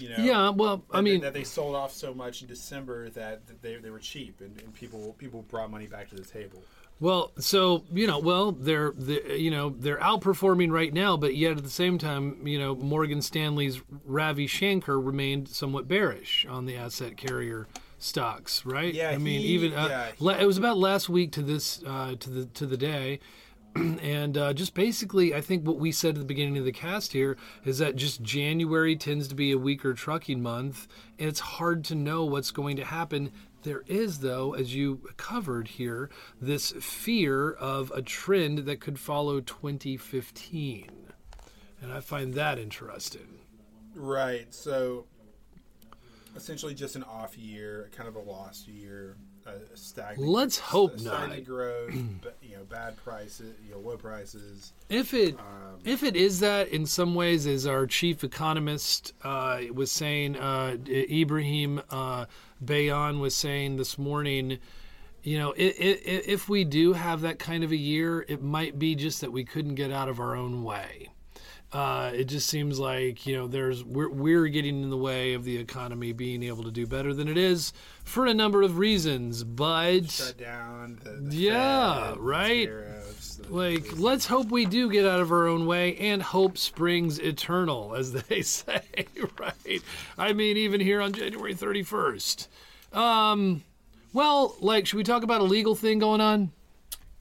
[0.00, 3.10] you know Yeah, well, I that- mean, that they sold off so much in December
[3.10, 6.62] that they, they were cheap and, and people people brought money back to the table.
[7.00, 11.56] Well, so you know, well, they're, they you know they're outperforming right now, but yet
[11.56, 16.76] at the same time, you know, Morgan Stanley's Ravi Shanker remained somewhat bearish on the
[16.76, 17.66] asset carrier
[17.98, 18.92] stocks, right?
[18.94, 20.12] Yeah, I mean, he- even uh, yeah.
[20.20, 23.18] la- it was about last week to this uh, to the to the day.
[24.02, 27.12] And uh, just basically, I think what we said at the beginning of the cast
[27.12, 31.84] here is that just January tends to be a weaker trucking month, and it's hard
[31.84, 33.32] to know what's going to happen.
[33.62, 39.40] There is, though, as you covered here, this fear of a trend that could follow
[39.40, 40.90] 2015.
[41.80, 43.38] And I find that interesting.
[43.94, 44.52] Right.
[44.52, 45.06] So
[46.36, 49.16] essentially, just an off year, kind of a lost year,
[49.46, 50.28] a stagnant.
[50.30, 51.44] Let's hope stagnant not.
[51.44, 51.94] growth.
[52.22, 54.72] but, you know, bad prices, you know, low prices.
[54.88, 59.60] If it Um, if it is that in some ways, as our chief economist uh,
[59.72, 62.26] was saying, uh, Ibrahiim uh,
[62.64, 64.58] Bayaan was saying this morning,
[65.24, 68.42] you know, i i i- if we do have that kind of a year, it
[68.42, 71.08] might be just that we couldn't get out of our own way.
[71.72, 75.42] Uh, it just seems like you know there's we're, we're getting in the way of
[75.44, 77.72] the economy being able to do better than it is
[78.04, 80.98] for a number of reasons, but shut down.
[81.02, 82.66] The, the Yeah, Fed, right.
[82.68, 87.18] the- like let's hope we do get out of our own way and hope springs
[87.18, 88.80] eternal as they say
[89.38, 89.82] right
[90.16, 92.46] i mean even here on january 31st
[92.92, 93.64] um
[94.12, 96.52] well like should we talk about a legal thing going on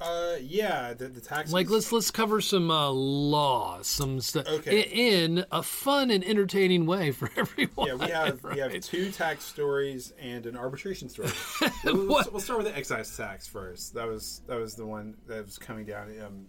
[0.01, 1.53] uh, yeah, the, the taxes.
[1.53, 4.81] like let's let's cover some uh, law some stuff Okay.
[4.91, 9.43] in a fun and entertaining way for everyone Yeah, we have we have two tax
[9.43, 11.29] stories and an arbitration story.
[11.85, 13.93] we'll, we'll, start with the excise tax first.
[13.93, 16.47] That was that was the one that was coming down um,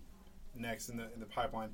[0.57, 1.71] next in the in the pipeline.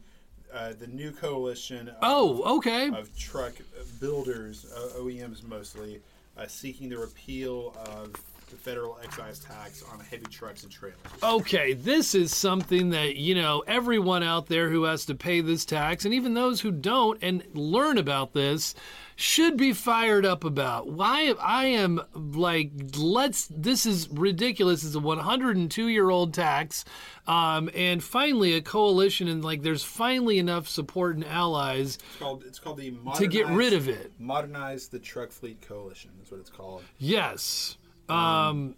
[0.52, 1.88] Uh, the new coalition.
[1.88, 3.52] Of, oh okay of truck
[4.00, 6.00] builders, uh, OEMs mostly,
[6.36, 8.14] uh, seeking the repeal of
[8.56, 10.98] federal excise tax on heavy trucks and trailers.
[11.22, 15.64] Okay, this is something that, you know, everyone out there who has to pay this
[15.64, 18.74] tax, and even those who don't and learn about this,
[19.20, 20.88] should be fired up about.
[20.88, 24.84] Why I am like, let's, this is ridiculous.
[24.84, 26.84] It's a 102 year old tax.
[27.26, 32.44] Um, and finally, a coalition, and like, there's finally enough support and allies It's called
[32.46, 34.12] it's called the to get rid of it.
[34.20, 36.12] Modernize the Truck Fleet Coalition.
[36.18, 36.84] That's what it's called.
[36.98, 37.76] Yes.
[38.08, 38.74] Um,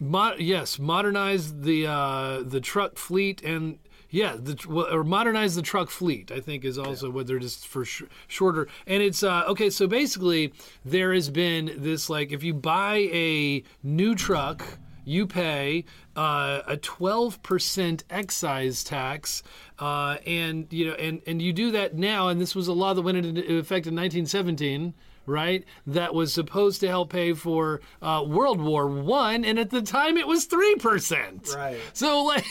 [0.00, 3.78] mo- yes, modernize the uh, the truck fleet and
[4.10, 6.32] yeah, the or modernize the truck fleet.
[6.32, 8.66] I think is also what they're just for sh- shorter.
[8.86, 9.70] And it's uh, okay.
[9.70, 10.52] So basically,
[10.84, 14.64] there has been this like if you buy a new truck.
[15.02, 19.42] You pay uh, a twelve percent excise tax,
[19.78, 22.28] uh, and you know, and and you do that now.
[22.28, 24.94] And this was a law that went into effect in 1917
[25.26, 25.64] right?
[25.86, 30.16] That was supposed to help pay for uh, World War One, and at the time
[30.16, 31.48] it was three percent.
[31.54, 31.78] Right.
[31.92, 32.44] So like,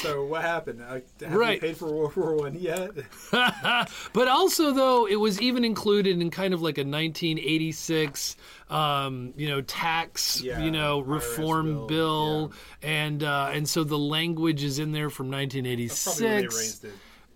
[0.00, 0.82] So what happened?
[0.82, 1.54] Uh, have Right.
[1.54, 2.90] you paid for World War One yet?
[3.30, 8.36] but also though it was even included in kind of like a 1986,
[8.70, 13.98] um, you know, tax, Yeah, you know, reform bill, bill, and uh, and so the
[13.98, 16.86] language is in there from Probably when they 1986.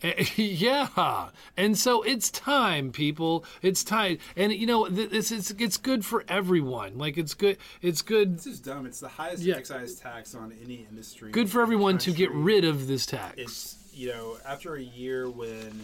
[0.36, 3.44] yeah, and so it's time, people.
[3.62, 6.96] It's time, and you know, this it's it's good for everyone.
[6.96, 7.58] Like it's good.
[7.82, 8.38] It's good.
[8.38, 8.86] This is dumb.
[8.86, 9.56] It's the highest Yeah.
[9.56, 11.30] excise tax on any industry.
[11.32, 13.34] Good for everyone to get rid of this tax.
[13.36, 15.80] It's you know after a year when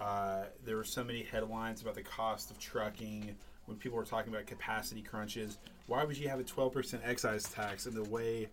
[0.00, 3.34] uh, there were so many headlines about the cost of trucking,
[3.66, 7.44] when people were talking about capacity crunches, why would you have a twelve percent excise
[7.44, 8.48] tax in the way?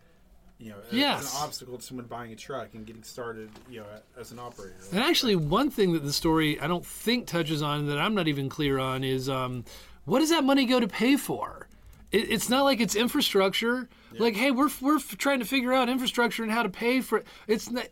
[0.60, 0.94] You know, as-
[1.26, 3.86] as an obstacle to someone buying a truck and getting started, you know,
[4.18, 4.76] as an operator.
[4.92, 8.28] And actually, one thing that the story I don't think touches on that I'm not
[8.28, 9.64] even clear on is um,
[10.06, 11.68] what does that money go to pay for?
[12.12, 13.88] It, it's not like it's infrastructure.
[14.18, 17.28] Like, hey, we're we're trying to figure out infrastructure and how to pay for it.
[17.48, 17.88] It's not,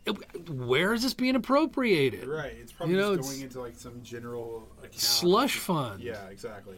[0.50, 2.26] where is this being appropriated?
[2.26, 2.52] Right.
[2.60, 4.94] It's probably You know, just going into like some general account.
[4.96, 6.02] Slush fund.
[6.02, 6.76] Yeah, exactly.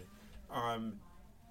[0.52, 1.00] Um,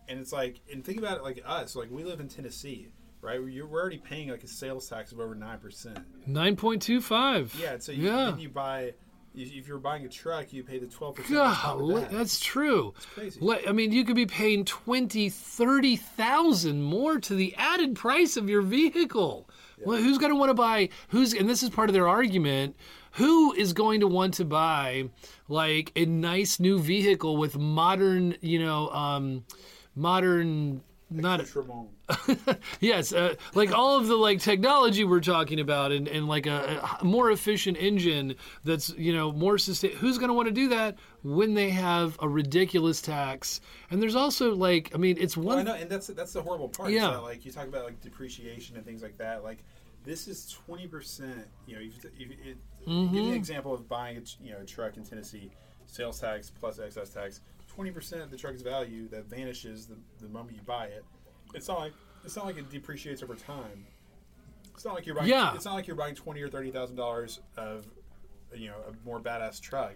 [0.08, 1.76] and it's like, and think about it like us.
[1.76, 2.90] Like we live in Tennessee,
[3.22, 3.40] right?
[3.42, 6.00] You're, already paying like a sales tax of over nine percent.
[6.26, 7.56] Nine point two five.
[7.60, 7.78] Yeah.
[7.80, 8.26] So you, yeah.
[8.32, 8.94] then you buy,
[9.36, 11.34] if you're buying a truck, you pay the twelve percent.
[11.34, 12.94] Golly, that's true.
[13.14, 13.40] crazy.
[13.68, 18.62] I mean, you could be paying 20, 30,000 more to the added price of your
[18.62, 19.50] vehicle.
[19.86, 22.76] Well, who's going to want to buy who's and this is part of their argument,
[23.14, 25.10] who is going to want to buy
[25.48, 29.46] like a nice new vehicle with modern, you know, um
[29.96, 31.90] modern not Accoutrement.
[32.80, 36.98] yes, uh, like all of the like technology we're talking about, and, and like a,
[37.02, 39.92] a more efficient engine that's you know more sustain.
[39.98, 43.62] Who's going to want to do that when they have a ridiculous tax?
[43.92, 45.66] And there's also like, I mean, it's Well, I one.
[45.66, 46.92] know, and that's that's the horrible part.
[46.92, 47.10] Yeah.
[47.12, 49.44] That, like you talk about like depreciation and things like that.
[49.44, 49.64] Like
[50.06, 51.48] this is twenty percent.
[51.68, 53.14] You know, if, if, it, Mm-hmm.
[53.14, 55.52] give me an example of buying a you know a truck in Tennessee,
[55.86, 57.42] sales tax plus excise tax.
[57.74, 61.06] Twenty percent of the truck's value that vanishes the, the moment you buy it.
[61.54, 61.94] It's not like
[62.26, 63.86] it's not like it depreciates over time.
[64.74, 65.30] It's not like you're buying.
[65.30, 65.54] Yeah.
[65.56, 67.86] It's not like you're buying twenty or thirty thousand dollars of
[68.54, 69.94] you know a more badass truck.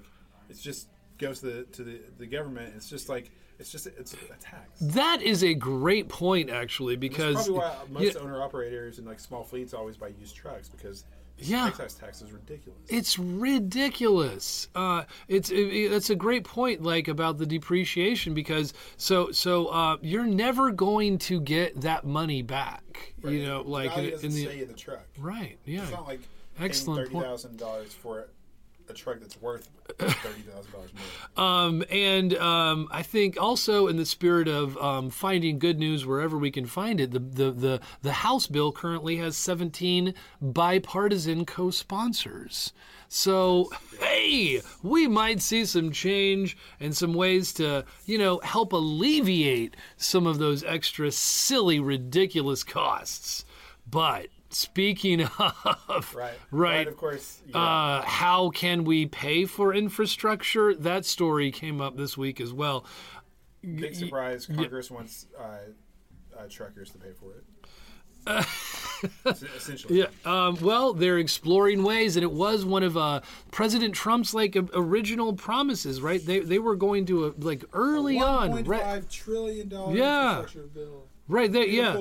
[0.50, 2.74] It's just goes to the to the, the government.
[2.76, 4.80] It's just like it's just it's a tax.
[4.82, 9.08] That is a great point, actually, That's because probably why most yeah, owner operators and
[9.08, 11.06] like small fleets always buy used trucks because
[11.38, 11.68] Yeah.
[11.68, 12.80] excise tax is ridiculous.
[12.88, 14.68] It's ridiculous.
[14.76, 19.68] Uh, it's it, it- that's a great point, like about the depreciation, because so so
[19.68, 23.14] uh, you're never going to get that money back.
[23.24, 25.06] You know, like in, in the in the truck.
[25.18, 25.82] right, yeah.
[25.84, 26.22] It's not like
[26.60, 28.28] Excellent paying thirty thousand dollars for
[28.90, 30.92] a truck that's worth thirty thousand dollars
[31.36, 31.46] more.
[31.46, 36.38] Um, and um, I think also in the spirit of um, finding good news wherever
[36.38, 41.72] we can find it, the, the, the, the House bill currently has 17 bipartisan co
[41.72, 42.74] sponsors.
[43.10, 43.70] So,
[44.00, 50.26] hey, we might see some change and some ways to, you know, help alleviate some
[50.26, 53.46] of those extra silly, ridiculous costs.
[53.88, 56.34] But speaking of, Right.
[56.52, 57.42] right, Of course.
[57.48, 57.58] Yeah.
[57.58, 60.74] uh, how can we pay for infrastructure?
[60.76, 62.86] That story came up this week as well.
[63.64, 64.46] Big surprise.
[64.46, 65.44] Congress wants uh,
[66.38, 67.44] uh, truckers to pay for it.
[69.26, 70.00] Es- Essentially.
[70.00, 70.06] Yeah.
[70.24, 73.20] Um, well, they're exploring ways, and it was one of uh,
[73.52, 76.26] President Trump's like original promises, right?
[76.26, 79.10] They they were going to uh, like early on, $1.5 right?
[79.10, 80.38] trillion dollar Yeah.
[80.38, 81.08] infrastructure bill.
[81.28, 81.52] Right.
[81.52, 81.98] They, yeah.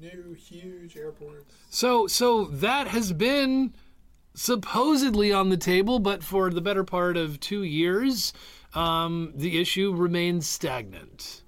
[0.00, 1.54] New huge airports.
[1.70, 3.74] So so that has been
[4.34, 8.32] supposedly on the table, but for the better part of two years,
[8.74, 11.42] um, the issue remains stagnant.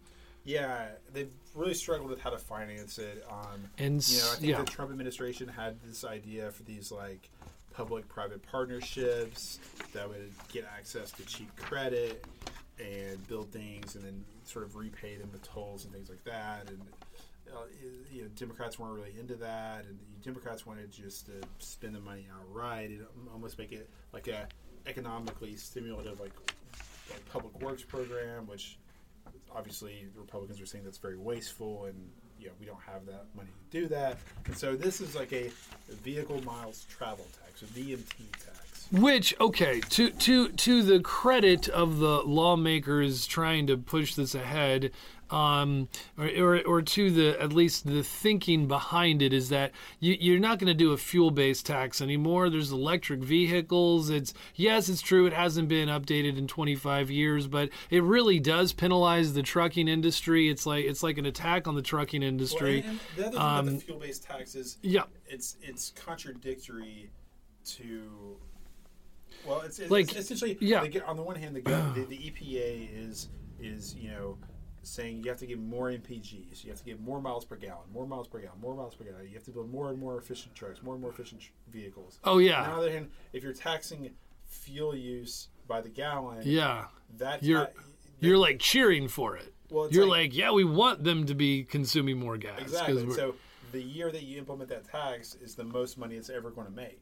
[0.44, 3.24] Yeah, they've really struggled with how to finance it.
[3.30, 4.58] Um, And you know, I think yeah.
[4.58, 7.30] the Trump administration had this idea for these like
[7.72, 9.58] public-private partnerships
[9.92, 12.24] that would get access to cheap credit
[12.78, 16.68] and build things, and then sort of repay them with tolls and things like that.
[16.68, 16.80] And
[17.52, 17.64] uh,
[18.12, 22.26] you know, Democrats weren't really into that, and Democrats wanted just to spend the money
[22.34, 24.48] outright and almost make it like a
[24.86, 26.32] economically stimulative, like
[27.10, 28.78] like public works program, which
[29.54, 33.26] obviously the Republicans are saying that's very wasteful and you know we don't have that
[33.36, 34.18] money to do that.
[34.46, 35.50] And so this is like a
[36.02, 38.88] vehicle miles travel tax, a VMT tax.
[38.92, 44.90] Which okay, to to to the credit of the lawmakers trying to push this ahead,
[45.34, 50.16] um, or, or or to the at least the thinking behind it is that you,
[50.20, 52.48] you're not going to do a fuel-based tax anymore.
[52.50, 54.10] There's electric vehicles.
[54.10, 55.26] It's yes, it's true.
[55.26, 60.48] It hasn't been updated in 25 years, but it really does penalize the trucking industry.
[60.48, 62.80] It's like it's like an attack on the trucking Well, industry.
[62.80, 65.02] and, and the other thing about the fuel-based taxes, yeah.
[65.26, 67.10] it's it's contradictory
[67.64, 68.36] to.
[69.46, 70.80] Well, it's, it's Like, essentially yeah.
[70.80, 73.28] they get- on the one hand, the, the the EPA is
[73.60, 74.38] is you know
[74.88, 77.84] saying you have to get more MPGs, you have to get more miles per gallon,
[77.92, 79.26] more miles per gallon, more miles per gallon.
[79.26, 82.18] You have to build more and more efficient trucks, more and more efficient tr- vehicles.
[82.24, 82.62] Oh yeah.
[82.64, 84.10] On the other hand, if you're taxing
[84.46, 86.86] fuel use by the gallon, Yeah.
[87.18, 87.66] that You're-
[88.20, 89.52] You're like cheering for it.
[89.70, 92.60] well, You're like, like, yeah, we want them to be consuming more gas.
[92.60, 93.10] exactly.
[93.12, 93.34] So
[93.72, 96.72] the year that you implement that tax is the most money it's ever going to
[96.72, 97.00] make,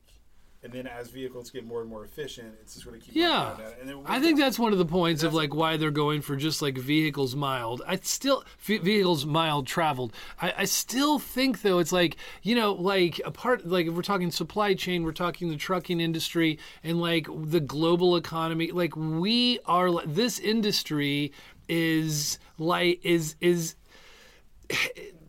[0.64, 3.27] and then as vehicles get more and more efficient, it's just going to keep going
[3.27, 3.57] Yeah.
[3.81, 6.37] And then I think that's one of the points of like why they're going for
[6.37, 7.83] just like vehicles mild.
[7.85, 10.12] I still ve- vehicles mild traveled.
[10.40, 14.03] I, I still think though it's like you know like a part like if we're
[14.03, 18.70] talking supply chain, we're talking the trucking industry and like the global economy.
[18.70, 21.33] Like we are this industry
[21.68, 23.75] is like is is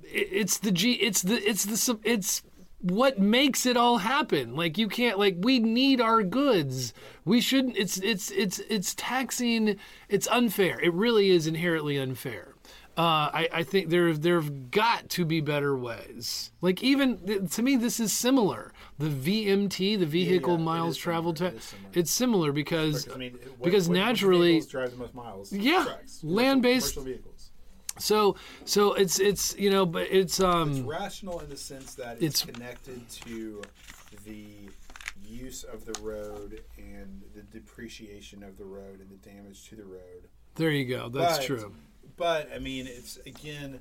[0.04, 2.44] it's the G it's the it's the sub- it's
[2.84, 7.78] what makes it all happen like you can't like we need our goods we shouldn't
[7.78, 9.78] it's it's it's it's taxing
[10.10, 12.54] it's unfair it really is inherently unfair
[12.96, 13.02] uh,
[13.34, 16.52] I, I think there there have got to be better ways.
[16.62, 18.72] Like even to me, this is similar.
[19.00, 21.90] The VMT, the vehicle yeah, it miles traveled similar, to, it is similar.
[21.96, 25.52] it's similar because I mean, what, because what- naturally- vehicles drive the most miles.
[25.52, 25.88] Yeah,
[26.22, 27.33] land-based- vehicles.
[28.00, 28.36] So
[28.66, 32.42] so it's it's you know but it's um It's rational in the sense that It's-
[32.44, 33.62] it's connected to
[34.26, 34.46] the
[35.28, 39.84] use of the road and the depreciation of the road and the damage to the
[39.86, 40.28] road.
[40.56, 41.74] there you go that's But- true
[42.16, 43.80] But I mean, it's again,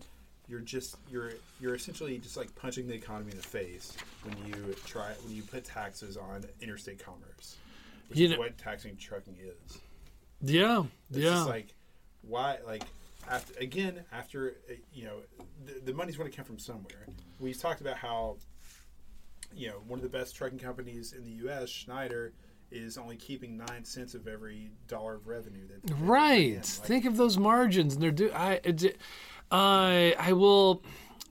[0.48, 3.94] you're just you're you're essentially just like punching the economy in the face
[4.24, 7.56] when you try when you put taxes on interstate commerce,
[8.08, 9.78] which You is know- what taxing trucking is.
[10.40, 11.30] Yeah, It's yeah.
[11.30, 11.74] just like
[12.22, 12.84] why like
[13.30, 15.16] after again after uh, you know
[15.64, 17.06] the, the money's going to come from somewhere.
[17.38, 18.36] We talked about how
[19.54, 21.68] you know one of the best trucking companies in the U.S.
[21.68, 22.32] Schneider
[22.70, 26.54] is only keeping nine cents of every dollar of revenue that that they bring Right.
[26.56, 28.30] Like, Think of those margins, and they're do.
[28.32, 28.96] I, it-
[29.50, 30.82] I, I will.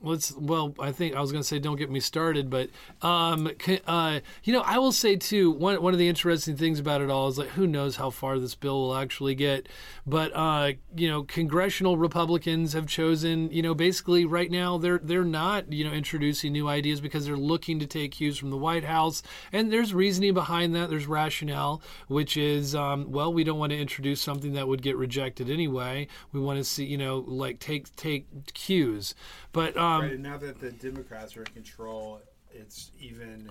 [0.02, 0.32] Let's.
[0.36, 2.70] Well, I think I was going to say, don't get me started, but
[3.02, 3.50] um,
[3.86, 5.52] uh, you know, I will say too.
[5.52, 8.38] One one of the interesting things about it all is like, who knows how far
[8.38, 9.68] this bill will actually get.
[10.04, 13.50] But uh, you know, congressional Republicans have chosen.
[13.52, 17.36] You know, basically right now they're they're not you know introducing new ideas because they're
[17.36, 19.22] looking to take cues from the White House,
[19.52, 20.90] and there's reasoning behind that.
[20.90, 24.96] There's rationale, which is um, well, we don't want to introduce something that would get
[24.96, 26.08] rejected anyway.
[26.32, 29.14] We want to see you know like take take cues,
[29.52, 32.20] but um, Right, and now that the Democrats are in control,
[32.52, 33.50] it's even,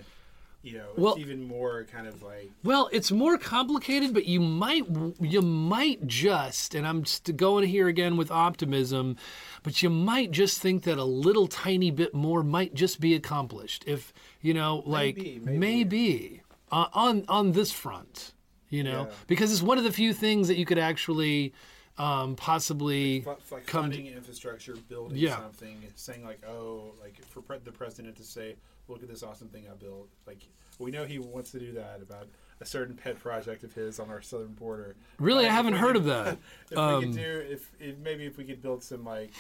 [0.64, 4.40] you know, Well- it's even more kind of like Well, it's more complicated, but you
[4.40, 4.86] might
[5.20, 7.04] you might just, and I'm
[7.36, 9.16] going here again with optimism,
[9.64, 13.84] but you might just think that a little tiny bit more might just be accomplished
[13.88, 15.58] if you know, like Maybe, maybe.
[15.58, 18.34] maybe, uh, on on this front,
[18.70, 19.16] you know, Yeah.
[19.28, 21.54] because it's one of the few things that you could actually
[21.98, 25.38] um, possibly fu- like come funding infrastructure, building Yeah.
[25.38, 28.56] something, saying like, oh, like for pre- the president to say,
[28.88, 30.10] look at this awesome thing I built.
[30.26, 30.48] Like
[30.80, 32.28] we know he wants to do that about
[32.60, 34.96] a certain pet project of his on our southern border.
[35.20, 36.38] Really, But I haven't heard could- of that.
[36.72, 39.32] If Um, we could do, if, if maybe if we could build some like,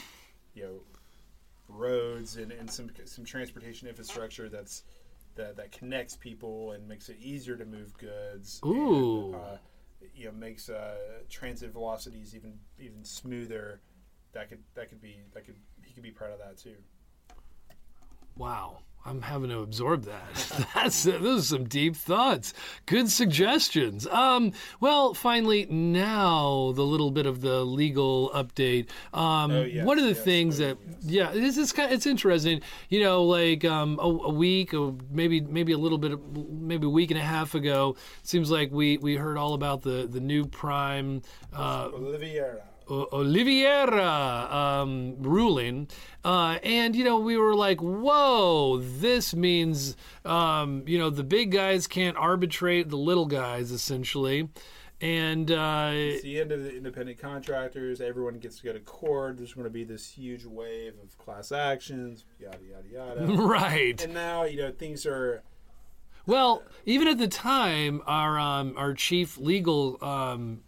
[0.53, 0.79] you know,
[1.69, 4.83] roads and, and some some transportation infrastructure that's
[5.35, 8.59] that that connects people and makes it easier to move goods.
[8.65, 9.27] Ooh.
[9.27, 9.57] And, uh,
[10.15, 10.95] you know, makes uh,
[11.29, 13.81] transit velocities even even smoother.
[14.33, 16.75] That could that could be that could he could be proud of that too.
[18.37, 20.67] Wow, I'm having to absorb that.
[20.75, 22.53] That's those are some deep thoughts.
[22.85, 24.05] Good suggestions.
[24.07, 28.87] Um, well, finally, now the little bit of the legal update.
[29.13, 31.03] Um, Oh, yes, one of the yes, things oh, that yes.
[31.03, 31.91] yeah, this is kind.
[31.91, 32.61] It's interesting.
[32.89, 36.85] You know, like um, a, a week or maybe maybe a little bit, of, maybe
[36.85, 37.95] a week and a half ago.
[38.23, 41.21] Seems like we we heard all about the the new prime.
[41.53, 42.61] Uh, Oliveira.
[42.91, 45.87] O- Oliveira um, ruling,
[46.25, 51.51] uh, and you know we were like, "Whoa, this means um, you know the big
[51.51, 54.49] guys can't arbitrate the little guys, essentially."
[54.99, 58.01] And uh, It's the end of the independent contractors.
[58.01, 59.37] Everyone gets to go to court.
[59.37, 62.25] There's going to be this huge wave of class actions.
[62.39, 63.33] Yada yada yada.
[63.41, 65.41] right, and now you know things are.
[66.27, 70.61] well, even at the time, our um, our chief legal um,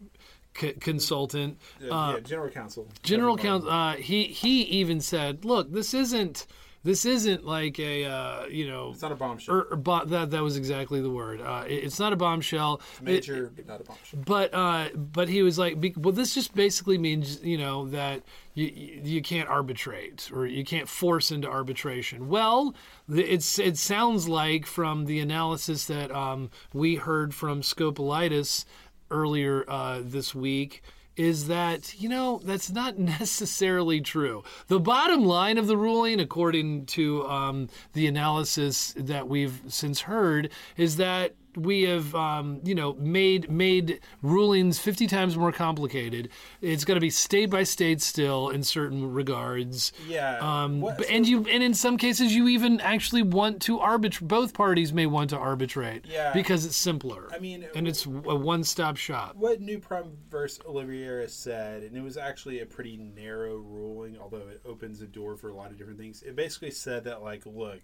[0.57, 2.87] c- consultant Uh, yeah, general counsel.
[3.03, 6.45] general counsel uh, he he even said look this isn't
[6.85, 9.55] this isn't like a uh, you know It's not a bombshell.
[9.55, 12.81] or, or bo- that that was exactly the word uh, it- it's not a bombshell
[12.97, 14.19] It- Major, but not a bombshell.
[14.25, 18.23] but uh, but he was like, be- well, this just basically means you know that
[18.53, 18.65] you
[19.01, 22.27] you can't arbitrate or you can't force into arbitration.
[22.27, 22.75] Well,
[23.09, 28.65] it's it sounds like from the analysis that um, we heard from Scopelitis
[29.13, 30.81] earlier uh, this week
[31.15, 34.43] is that you know that's not necessarily true.
[34.67, 40.49] The bottom line of the ruling, according to um, the analysis that we've since heard,
[40.75, 46.29] is that we have um, you know made made rulings 50 times more complicated.
[46.61, 49.91] It's going to be state by state still in certain regards.
[50.07, 50.37] Yeah.
[50.39, 54.27] Um, what- and you and in some cases you even actually want to arbitrate.
[54.27, 56.31] Both parties may want to arbitrate Yeah.
[56.33, 57.29] because it's simpler.
[57.33, 59.35] I mean, and it's a one-stop shop.
[59.35, 64.47] what New Prime versus Oliveira said, and it was actually a pretty narrow ruling, although
[64.49, 66.21] it opens the door for a lot of different things.
[66.23, 67.81] It basically said that, like, look,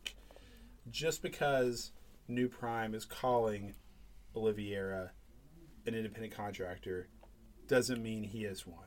[0.92, 1.92] just because
[2.30, 3.74] New Prime is calling
[4.36, 5.12] Oliveira
[5.86, 7.08] an independent contractor
[7.68, 8.86] doesn't mean he is one.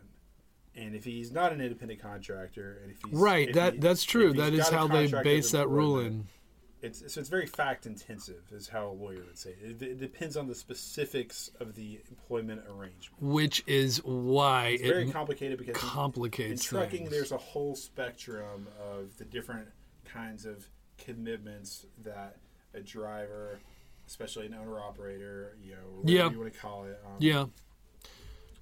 [0.74, 3.49] And if he's not an independent contractor, and if he's Right.
[3.49, 4.32] if That he- that's true.
[4.32, 6.28] That is how they base that ruling.
[6.80, 9.82] it's so it's very fact intensive, is how a lawyer would say it.
[9.82, 13.20] It, it depends on the specifics of the employment arrangement.
[13.22, 17.11] Which is why It's very complicated because in- in complicates trucking, things.
[17.11, 19.68] there's a whole spectrum of the different
[20.05, 20.68] kinds of
[20.99, 22.36] commitments that
[22.74, 23.58] a driver,
[24.06, 26.30] especially an owner operator, you know, whatever Yeah.
[26.30, 27.46] you want to call it, um, yeah.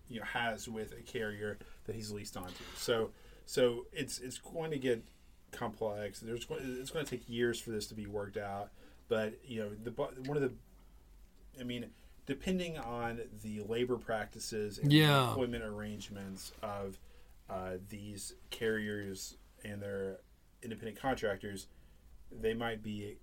[0.08, 2.62] you know, has with a carrier that he's leased onto.
[2.76, 3.10] So,
[3.46, 5.02] so it's it's going to get
[5.52, 6.20] complex.
[6.20, 8.70] There's it's going to take years for this to be worked out.
[9.08, 10.52] But you know, the one of the,
[11.60, 11.86] I mean,
[12.26, 15.28] depending on the labor practices and Yeah.
[15.28, 16.98] employment arrangements of
[17.48, 20.18] uh, these carriers and they're
[20.62, 21.66] independent contractors,
[22.30, 23.16] they might be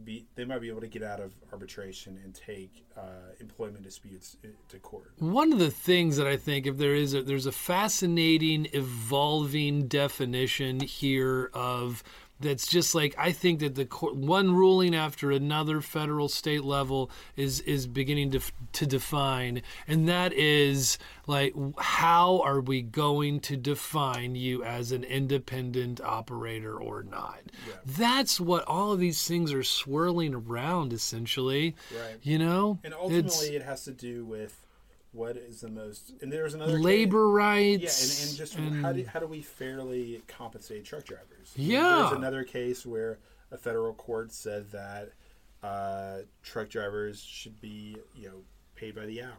[0.00, 3.00] be they might be able to get out of arbitration and take uh,
[3.40, 4.36] employment disputes
[4.68, 5.12] to court.
[5.18, 9.88] One of the things that I think, if there is a, there's a fascinating, evolving
[9.88, 12.02] definition here of
[12.40, 17.10] that's just like I think that the court, one ruling after another, federal, state level,
[17.36, 18.40] is is beginning to
[18.74, 25.04] to define, and that is like how are we going to define you as an
[25.04, 27.40] independent operator or not?
[27.86, 31.76] That's what all of these things are swirling around, essentially.
[31.96, 32.16] Right.
[32.22, 34.63] You know, And ultimately, it has to do with
[35.14, 36.12] what is the most.
[36.20, 37.82] And there's another case- labor rights.
[37.82, 41.52] Yeah, and, and just how do how do we fairly compensate truck drivers?
[41.56, 42.06] Yeah.
[42.08, 43.18] there's another case where
[43.50, 45.10] a federal court said that
[45.62, 48.42] uh, truck drivers should be you know
[48.74, 49.38] paid by the hour.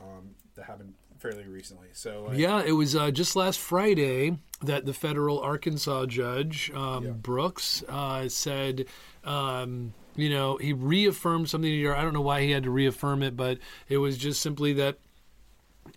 [0.00, 1.88] Um, that happened fairly recently.
[1.92, 7.84] So Yeah, it was uh, just last Friday that the federal Arkansas judge um, Brooks
[7.88, 8.86] uh, said,
[9.24, 11.70] um, you know, he reaffirmed something.
[11.70, 11.94] Here.
[11.94, 13.58] I don't know why he had to reaffirm it, but
[13.88, 14.98] it was just simply that.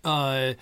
[0.04, 0.54] Uh,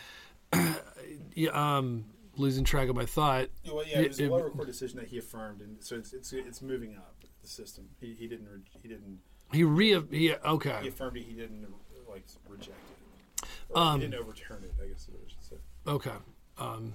[1.35, 2.05] yeah, um,
[2.37, 3.49] losing track of my thought.
[3.73, 6.13] well, yeah, it was it- a lower court decision that he affirmed, and so it's
[6.13, 7.89] it's, it's moving up the system.
[8.01, 9.19] He, he didn't re- he didn't
[9.53, 11.25] He re he okay he affirmed it.
[11.25, 11.67] He didn't
[12.09, 12.71] like reject
[13.43, 13.49] it.
[13.71, 14.73] Or Um, he didn't overturn it.
[14.83, 15.57] I guess is what I should say.
[15.87, 16.17] okay.
[16.59, 16.95] Um,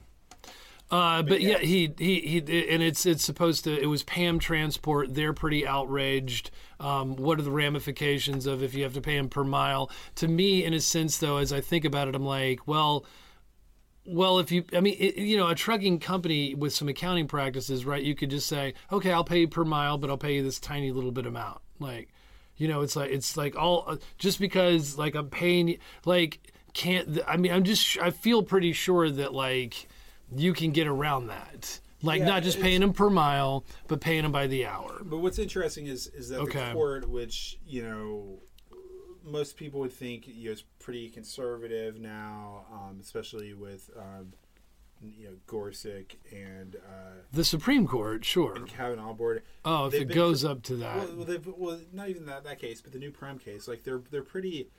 [0.92, 1.60] uh, but yeah, yeah.
[1.60, 3.80] he, he he and it's it's supposed to.
[3.80, 5.14] It was Pam Transport.
[5.14, 6.50] They're pretty outraged.
[6.80, 9.92] Um, what are the ramifications of if you have to pay him per mile?
[10.16, 13.06] To me, in a sense, though, as I think about it, I'm like, well,
[14.06, 17.86] well, if you, I mean, it, you know, a trucking company with some accounting practices,
[17.86, 18.02] right?
[18.02, 20.60] You could just say, okay, I'll pay you per mile, but I'll pay you this
[20.60, 21.62] tiny little bit amount.
[21.80, 22.10] Like,
[22.58, 26.40] you know, it's like it's like all uh, just because like I'm paying, like
[26.74, 27.20] can't.
[27.28, 29.88] I mean, I'm just I feel pretty sure that like
[30.36, 31.80] you can get around that.
[32.02, 35.02] Like Yeah, not just paying them per mile, but paying them by the hour.
[35.04, 36.68] But what's interesting is is that Okay.
[36.70, 38.40] the court, which you know,
[39.24, 44.32] most people would think you know, is pretty conservative now, um, especially with um,
[45.02, 48.56] you know Gorsuch and uh, The Supreme Court, sure.
[48.56, 49.44] and Kavanaugh board.
[49.66, 50.96] Oh, if they've it been goes up to that.
[51.16, 53.68] Well, well, well, not even that that case, but the new prime case.
[53.68, 54.70] Like they're they're pretty.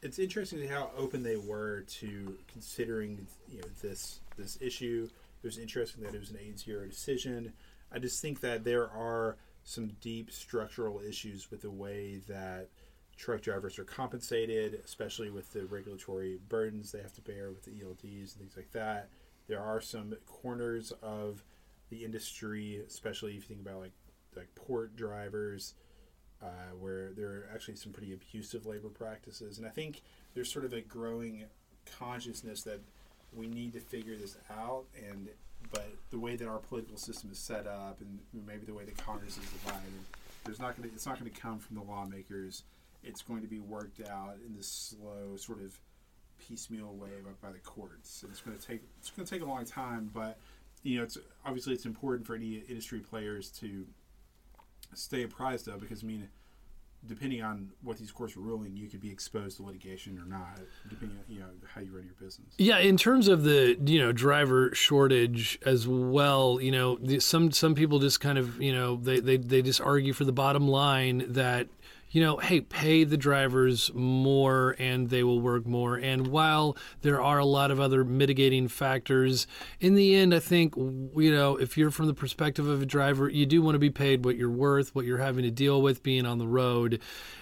[0.00, 5.08] It's interesting to see how open they were to considering you know this this issue.
[5.42, 7.52] It was interesting that it was an eight zero decision.
[7.92, 12.68] I just think that there are some deep structural issues with the way that
[13.16, 17.70] truck drivers are compensated, especially with the regulatory burdens they have to bear with the
[17.70, 19.08] ELDs and things like that.
[19.48, 21.44] There are some corners of
[21.90, 23.92] the industry, especially if you think about like
[24.34, 25.74] like port drivers,
[26.42, 30.02] uh, where there are actually some pretty abusive labor practices, and I think
[30.34, 31.44] there's sort of a growing
[31.98, 32.80] consciousness that
[33.34, 35.28] we need to figure this out, and
[35.70, 38.96] but the way that our political system is set up, and maybe the way that
[38.96, 39.92] Congress is divided,
[40.44, 42.64] there's not going to it's not going to come from the lawmakers.
[43.04, 45.78] It's going to be worked out in this slow sort of
[46.38, 49.42] piecemeal way by, by the courts, and it's going to take it's going to take
[49.42, 50.38] a long time, but
[50.82, 53.86] you know, it's obviously it's important for any industry players to
[54.94, 56.28] stay apprised of because I mean,
[57.06, 60.60] depending on what these courts are ruling, you could be exposed to litigation or not,
[60.88, 62.54] depending on you know how you run your business.
[62.58, 67.74] Yeah, in terms of the you know driver shortage as well, you know some some
[67.74, 71.24] people just kind of you know they, they they just argue for the bottom line
[71.28, 71.68] that
[72.12, 75.96] you know hey pay the drivers more and they will work more.
[75.96, 79.46] And while there are a lot of other mitigating factors
[79.80, 83.28] in the end I think you know if you're from the perspective of a driver
[83.28, 86.02] you do want to be paid what you're worth what you're having to deal with
[86.02, 87.00] being on the road.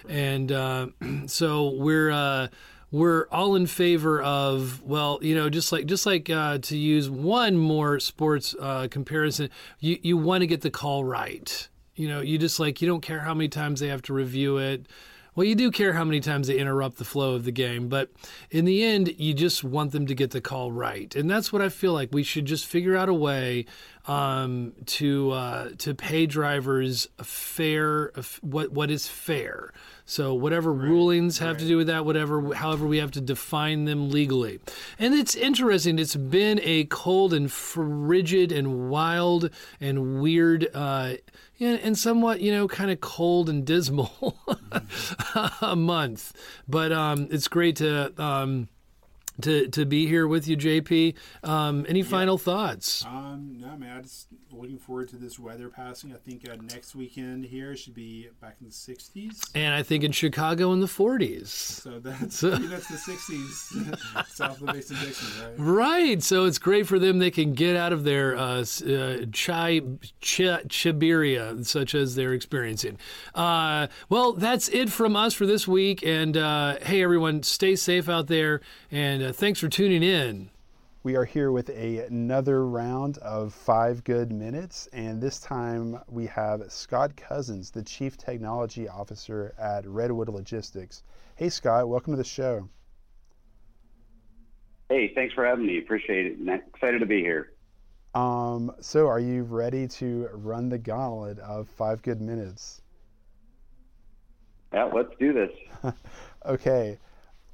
[0.09, 0.87] And uh,
[1.27, 2.47] so we're uh,
[2.91, 7.09] we're all in favor of well you know just like just like uh, to use
[7.09, 9.49] one more sports uh, comparison
[9.79, 13.01] you you want to get the call right you know you just like you don't
[13.01, 14.87] care how many times they have to review it
[15.35, 18.09] well you do care how many times they interrupt the flow of the game but
[18.49, 21.61] in the end you just want them to get the call right and that's what
[21.61, 23.65] i feel like we should just figure out a way
[24.07, 29.71] um, to uh, to pay drivers a fair a f- what what is fair
[30.11, 34.11] so whatever rulings have to do with that, whatever, however we have to define them
[34.11, 34.59] legally.
[34.99, 35.97] And it's interesting.
[35.99, 41.13] It's been a cold and frigid and wild and weird, uh,
[41.61, 44.37] and, and somewhat, you know, kind of cold and dismal
[45.61, 46.33] a month.
[46.67, 48.13] But um, it's great to.
[48.21, 48.67] Um,
[49.41, 51.15] to, to be here with you, JP.
[51.43, 53.05] Um, any final thoughts?
[53.05, 53.97] Um, no, man.
[53.97, 56.13] I just looking forward to this weather passing.
[56.13, 59.49] I think uh, next weekend here should be back in the 60s.
[59.55, 61.47] And I think in Chicago in the 40s.
[61.47, 65.53] So that's so, that's the 60s south of the Mason Dixon, right?
[65.57, 66.23] Right.
[66.23, 67.19] So it's great for them.
[67.19, 69.81] They can get out of their uh, uh, chai
[70.21, 72.97] ch- chiberia, such as they're experiencing.
[73.33, 76.03] Uh, well, that's it from us for this week.
[76.05, 78.61] And uh, hey, everyone, stay safe out there.
[78.91, 80.49] And uh, thanks for tuning in.
[81.03, 86.25] We are here with a, another round of five good minutes, and this time we
[86.25, 91.03] have Scott Cousins, the Chief Technology Officer at Redwood Logistics.
[91.37, 92.67] Hey, Scott, welcome to the show.
[94.89, 95.77] Hey, thanks for having me.
[95.77, 96.61] Appreciate it.
[96.75, 97.53] Excited to be here.
[98.13, 102.81] Um, so, are you ready to run the gauntlet of five good minutes?
[104.73, 105.93] Yeah, let's do this.
[106.45, 106.97] okay.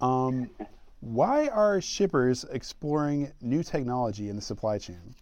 [0.02, 0.50] Um,
[1.00, 5.16] why are shippers exploring new technology in the supply chain?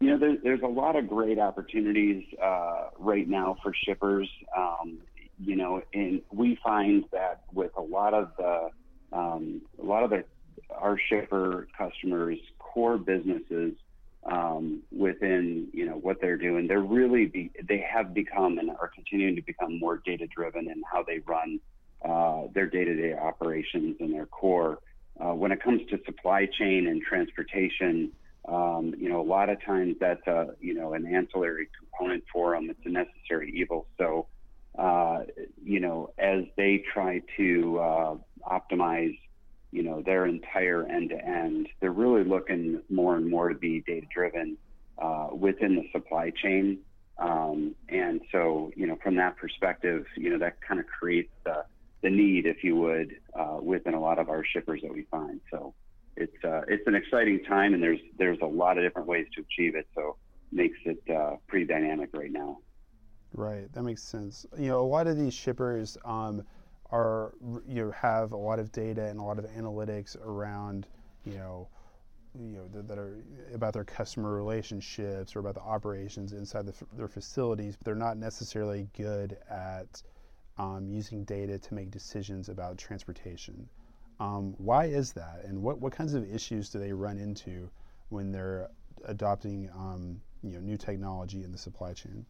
[0.00, 4.28] You know, there, there's a lot of great opportunities uh, right now for shippers.
[4.56, 4.98] Um,
[5.40, 8.70] you know, and we find that with a lot of the
[9.12, 10.24] um, a lot of the,
[10.70, 13.74] our shipper customers' core businesses
[14.30, 18.90] um, within you know what they're doing, they're really be, they have become and are
[18.94, 21.60] continuing to become more data driven in how they run
[22.04, 24.78] uh, their day-to-day operations and their core.
[25.20, 28.12] Uh, when it comes to supply chain and transportation,
[28.46, 32.54] um, you know, a lot of times that's a, you know, an ancillary component for
[32.54, 32.70] them.
[32.70, 33.88] It's a necessary evil.
[33.98, 34.26] So,
[34.78, 35.24] uh,
[35.62, 38.16] you know, as they try to uh,
[38.48, 39.18] optimize,
[39.72, 44.56] you know, their entire end-to-end, they're really looking more and more to be data-driven
[44.98, 46.78] uh, within the supply chain.
[47.18, 51.64] Um, and so, you know, from that perspective, you know, that kind of creates the
[52.02, 55.40] the need, if you would, uh, within a lot of our shippers that we find.
[55.50, 55.74] So
[56.16, 59.42] it's uh, it's an exciting time, and there's there's a lot of different ways to
[59.42, 59.86] achieve it.
[59.94, 60.16] So
[60.52, 62.58] makes it uh, pretty dynamic right now.
[63.34, 64.46] Right, that makes sense.
[64.58, 66.44] You know, a lot of these shippers um,
[66.90, 67.34] are
[67.66, 70.86] you know have a lot of data and a lot of analytics around
[71.24, 71.68] you know
[72.38, 73.18] you know that, that, are
[73.54, 78.16] about their customer relationships or about the operations inside the, their facilities, but they're not
[78.16, 80.02] necessarily good at
[80.58, 83.68] um, using data to make decisions about transportation.
[84.20, 87.70] Um, why is that, and what, what kinds of issues do they run into
[88.08, 88.68] when they're
[89.04, 92.26] adopting um, you know new technology in the supply chain?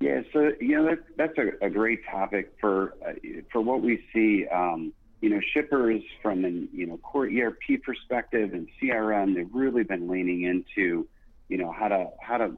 [0.00, 3.12] Yeah, so you know that, that's a, a great topic for uh,
[3.52, 4.46] for what we see.
[4.48, 9.82] Um, you know, shippers from an you know core ERP perspective and CRM, they've really
[9.82, 11.06] been leaning into
[11.48, 12.52] you know how to how to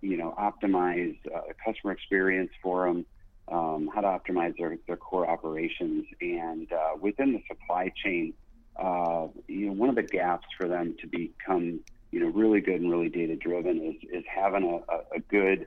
[0.00, 3.06] you know optimize uh, customer experience for them,
[3.48, 8.34] um, how to optimize their, their core operations, and uh, within the supply chain,
[8.76, 11.80] uh, you know one of the gaps for them to become
[12.10, 15.66] you know really good and really data driven is is having a, a, good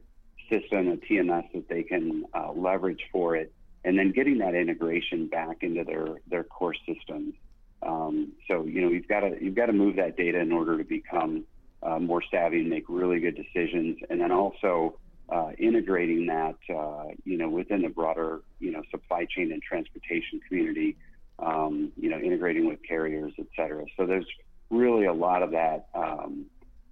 [0.49, 3.53] system, a TMS that they can uh, leverage for it,
[3.86, 7.34] and then getting that integration back into their their core systems.
[7.82, 10.78] Um, so you know you've got to you've got to move that data in order
[10.78, 11.45] to become
[11.84, 13.97] uh, more savvy and make really good decisions.
[14.09, 14.99] And then also
[15.30, 20.39] uh, integrating that, uh, you know, within the broader, you know, supply chain and transportation
[20.47, 20.97] community,
[21.39, 23.86] um, you know, integrating with carriers, et cetera.
[23.95, 24.28] So there's
[24.69, 25.88] really a lot of that.
[25.93, 26.45] Um,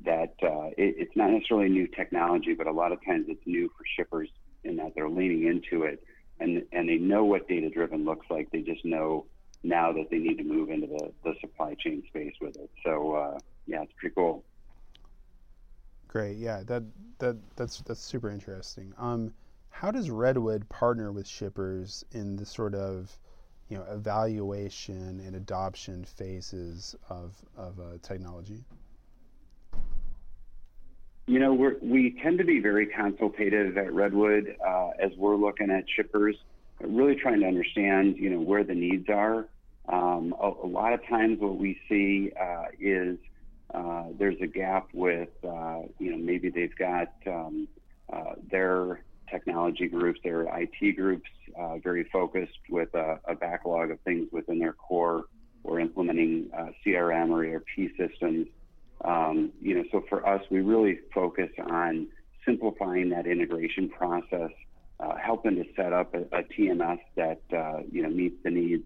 [0.03, 3.67] that uh, it, it's not necessarily new technology, but a lot of times it's new
[3.69, 4.29] for shippers
[4.63, 6.03] in that they're leaning into it
[6.39, 8.51] and and they know what data driven looks like.
[8.51, 9.25] They just know
[9.63, 12.69] now that they need to move into the, the supply chain space with it.
[12.83, 14.43] So uh, yeah, it's pretty cool.
[16.16, 16.38] Great.
[16.38, 16.82] Yeah, that
[17.20, 18.93] that that's that's super interesting.
[18.97, 19.34] Um,
[19.70, 23.11] how does Redwood partner with shippers in the sort of
[23.68, 28.63] you know evaluation and adoption phases of of uh, technology?
[31.28, 35.70] You know, we we tend to be very consultative at Redwood uh, as we're looking
[35.70, 36.38] at shippers,
[36.80, 39.49] really trying to understand you know where the needs are.
[39.89, 43.18] Um, a, a, lot of times, what we see uh, is
[43.74, 47.68] uh, there's a gap with, uh, you know, maybe they've got um,
[48.11, 53.99] uh, their technology groups, their IT groups, uh, very focused with a, a, backlog of
[54.01, 55.26] things within their core
[55.63, 58.47] or implementing uh, CRM or ERP systems.
[59.03, 62.07] Um, you know, so for us, we really focus on
[62.45, 64.51] simplifying that integration process,
[65.22, 67.41] helping to set up a, a TMS that
[67.91, 68.84] you know meets the needs,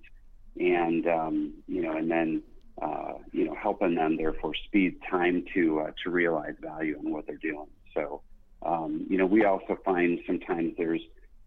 [0.57, 2.41] and um, you know, and then
[2.81, 7.27] uh, you know, helping them therefore speed time to uh, to realize value in what
[7.27, 7.67] they're doing.
[7.93, 8.21] So,
[8.61, 11.01] um, you know, we also find sometimes there's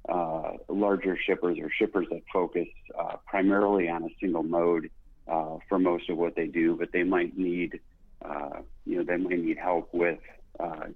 [0.09, 2.67] uh, larger shippers or shippers that focus
[2.99, 4.91] uh, primarily on a single mode
[5.29, 7.79] uh, for most of what they do, but they might need,
[8.25, 10.19] uh, you know, they might need help with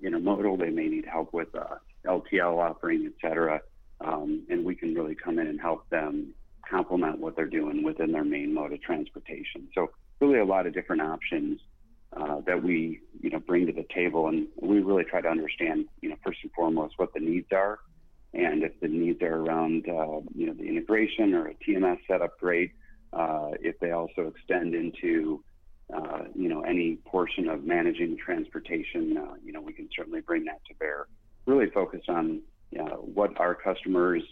[0.05, 1.49] intermodal, they may need help with
[2.05, 3.61] LTL offering, et cetera.
[4.01, 6.34] Um, and we can really come in and help them
[6.68, 9.68] complement what they're doing within their main mode of transportation.
[9.74, 9.91] So
[10.21, 11.61] really a lot of different options
[12.17, 15.87] uh, that we, you know, bring to the table, and we really try to understand,
[16.01, 17.79] you know, first and foremost what the needs are,
[18.33, 22.39] and if the needs are around, uh, you know, the integration or a TMS setup,
[22.39, 22.73] great.
[23.12, 25.43] Uh, if they also extend into,
[25.95, 30.45] uh, you know, any portion of managing transportation, uh, you know, we can certainly bring
[30.45, 31.07] that to bear.
[31.47, 32.43] Really focus on
[32.79, 34.23] uh, what our customers,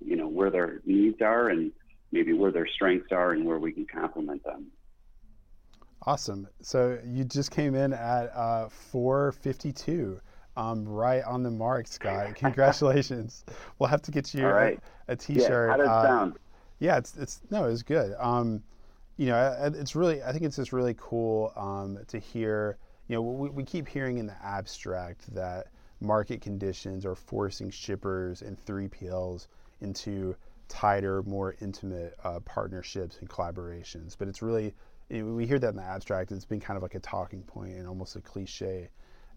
[0.00, 1.72] you know, where their needs are and
[2.12, 4.66] maybe where their strengths are and where we can complement them.
[6.06, 6.48] Awesome.
[6.60, 10.20] So you just came in at uh, 452.
[10.56, 12.34] Um, right on the mark, Scott.
[12.36, 13.44] Congratulations.
[13.78, 14.78] we'll have to get you right.
[15.08, 15.68] a a t-shirt.
[15.68, 16.38] Yeah, how does it uh, sound?
[16.78, 18.14] Yeah, it's it's no, it's good.
[18.20, 18.62] Um,
[19.16, 22.78] you know, it's really I think it's just really cool um, to hear.
[23.08, 25.66] You know, we, we keep hearing in the abstract that
[26.00, 29.48] market conditions are forcing shippers and 3PLs
[29.80, 30.36] into
[30.68, 34.16] tighter, more intimate uh, partnerships and collaborations.
[34.18, 34.74] But it's really,
[35.10, 37.86] we hear that in the abstract, it's been kind of like a talking point and
[37.86, 38.88] almost a cliche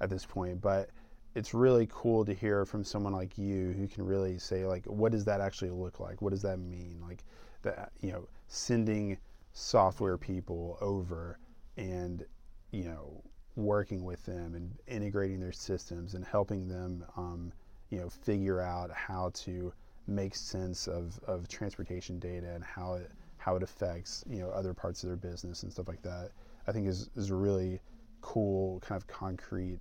[0.02, 0.62] at this point.
[0.62, 0.90] But
[1.36, 5.12] it's really cool to hear from someone like you who can really say, like, what
[5.12, 6.22] does that actually look like?
[6.22, 7.00] What does that mean?
[7.02, 7.24] Like,
[7.62, 9.18] that, you know, sending
[9.54, 11.40] software people over
[11.76, 12.26] and,
[12.72, 13.24] you know,
[13.56, 17.52] working with them and integrating their systems and helping them, um,
[17.90, 19.74] you know, figure out how to
[20.08, 23.12] make sense of, of transportation data and how it
[23.48, 26.32] how it affects you know other parts of their business and stuff like that.
[26.68, 27.80] I think is is a really
[28.20, 29.80] cool kind of concrete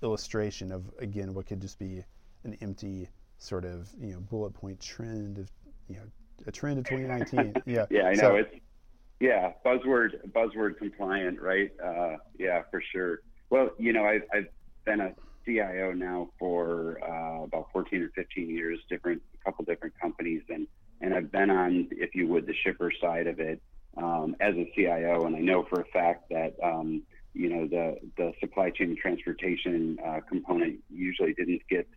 [0.00, 2.04] illustration of again what could just be
[2.44, 3.08] an empty
[3.38, 5.50] sort of you know bullet point trend of
[5.88, 6.04] you know
[6.46, 7.60] a trend of 2019.
[7.66, 8.54] yeah, yeah, I know so, it's
[9.18, 11.72] yeah, buzzword buzzword compliant, right?
[11.84, 13.22] Uh, yeah, for sure.
[13.50, 14.46] Well, you know, I've, I've
[14.84, 15.12] been a
[15.44, 20.68] CIO now for uh, about 14 or 15 years, different a couple different companies, and
[21.00, 23.60] and I've been on, if you would, the shipper side of it
[23.96, 27.96] um, as a CIO, and I know for a fact that um, you know the
[28.16, 31.88] the supply chain transportation uh, component usually didn't get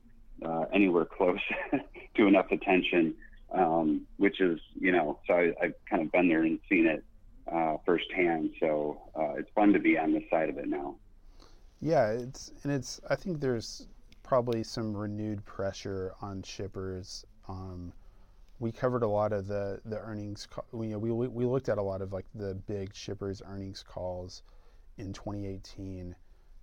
[0.46, 1.40] uh, anywhere close
[2.16, 3.16] to enough attention,
[3.52, 7.04] um, which is you know so I, I've kind of been there and seen it
[7.52, 8.52] uh, firsthand.
[8.60, 10.96] So uh, it's fun to be on this side of it now.
[11.82, 13.02] Yeah, it's and it's.
[13.10, 13.88] I think there's
[14.24, 17.26] probably some renewed pressure on shippers.
[17.48, 17.92] Um,
[18.60, 20.48] we covered a lot of the the earnings.
[20.72, 23.84] We, you know, we we looked at a lot of like the big shippers earnings
[23.84, 24.44] calls
[24.98, 26.16] in 2018,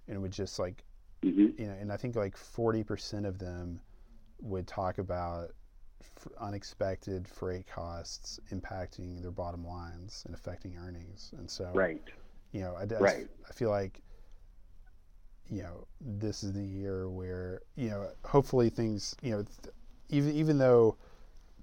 [0.07, 0.85] and it would just like,
[1.23, 1.61] mm-hmm.
[1.61, 3.81] you know, and I think like 40 percent of them
[4.41, 5.51] would talk about
[6.39, 11.33] unexpected freight costs impacting their bottom lines and affecting earnings.
[11.37, 12.03] And so, right,
[12.53, 13.29] you know, I, I, right.
[13.49, 14.01] I feel like,
[15.49, 19.75] you know, this is the year where, you know, hopefully things, you know, th-
[20.09, 20.97] even, even though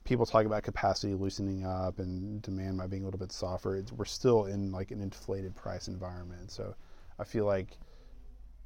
[0.08, 4.06] people talk about capacity loosening up and demand might being a little bit softer, we're
[4.06, 6.50] still in like an inflated price environment.
[6.50, 6.74] So
[7.20, 7.78] I feel like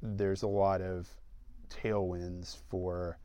[0.00, 1.08] there's a lot of
[1.68, 3.18] tailwinds for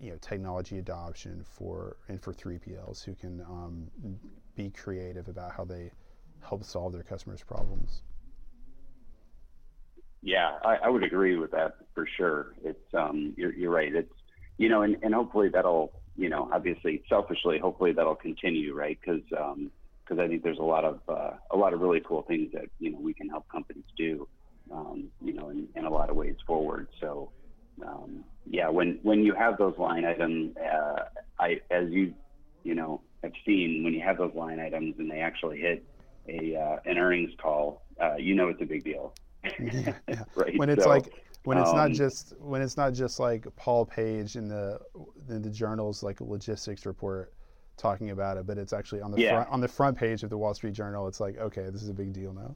[0.00, 3.86] you know technology adoption for and for 3PLs who can um,
[4.56, 5.90] be creative about how they
[6.40, 8.00] help solve their customers' problems.
[10.22, 12.54] Yeah, I, I would agree with that for sure.
[12.64, 13.94] It's um, you're, you're right.
[13.94, 14.14] It's
[14.56, 18.98] you know, and, and hopefully that'll you know, obviously selfishly, hopefully that'll continue, right?
[19.00, 22.22] Because because um, I think there's a lot of uh, a lot of really cool
[22.22, 24.28] things that you know we can help companies do,
[24.72, 26.88] um, you know, in, in a lot of ways forward.
[27.00, 27.30] So
[27.86, 31.04] um, yeah, when when you have those line items, uh,
[31.38, 32.14] I as you
[32.62, 35.84] you know have seen when you have those line items and they actually hit
[36.28, 39.14] a uh, an earnings call, uh, you know it's a big deal.
[39.60, 40.24] yeah, yeah.
[40.34, 40.58] right.
[40.58, 41.12] When it's so, like
[41.44, 44.78] when it's um, not just when it's not just like Paul Page in the
[45.28, 47.32] in the journal's like logistics report
[47.76, 49.30] talking about it, but it's actually on the yeah.
[49.30, 51.08] front on the front page of the Wall Street Journal.
[51.08, 52.54] It's like okay, this is a big deal now.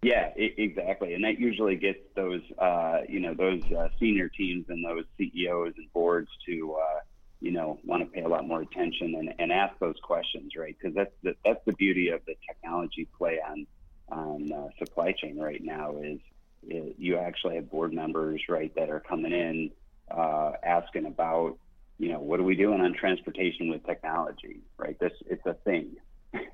[0.00, 4.84] Yeah, exactly, and that usually gets those, uh, you know, those uh, senior teams and
[4.84, 7.00] those CEOs and boards to, uh,
[7.40, 10.76] you know, want to pay a lot more attention and, and ask those questions, right?
[10.80, 13.66] Because that's the, that's the beauty of the technology play on
[14.10, 16.20] on uh, supply chain right now is,
[16.68, 19.70] is, you actually have board members, right, that are coming in
[20.10, 21.58] uh, asking about,
[21.98, 24.98] you know, what are we doing on transportation with technology, right?
[24.98, 25.96] This it's a thing,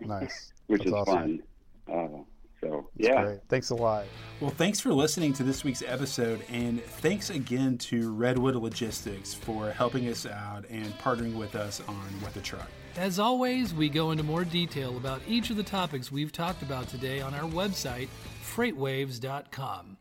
[0.01, 1.15] nice, which that's is awesome.
[1.15, 1.43] fun.
[1.91, 2.23] Uh,
[2.61, 3.41] So yeah, Great.
[3.49, 4.07] Thanks a lot.
[4.41, 9.71] Well, thanks for listening to this week's episode, and thanks again to Redwood Logistics for
[9.71, 12.69] helping us out and partnering with us on What the Truck.
[12.97, 16.89] As always, we go into more detail about each of the topics we've talked about
[16.89, 18.09] today on our website,
[18.43, 19.97] freightwaves.com.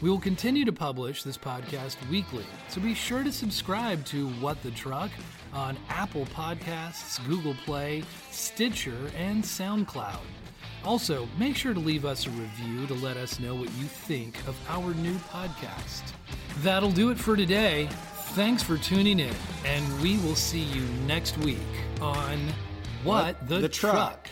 [0.00, 4.62] We will continue to publish this podcast weekly, so be sure to subscribe to What
[4.62, 5.10] the Truck
[5.52, 10.20] on Apple Podcasts, Google Play, Stitcher, and SoundCloud.
[10.84, 14.38] Also, make sure to leave us a review to let us know what you think
[14.46, 16.02] of our new podcast.
[16.58, 17.88] That'll do it for today.
[18.34, 19.34] Thanks for tuning in,
[19.64, 21.58] and we will see you next week
[22.00, 22.38] on
[23.02, 23.94] What, the, the Truck.
[23.94, 24.28] truck.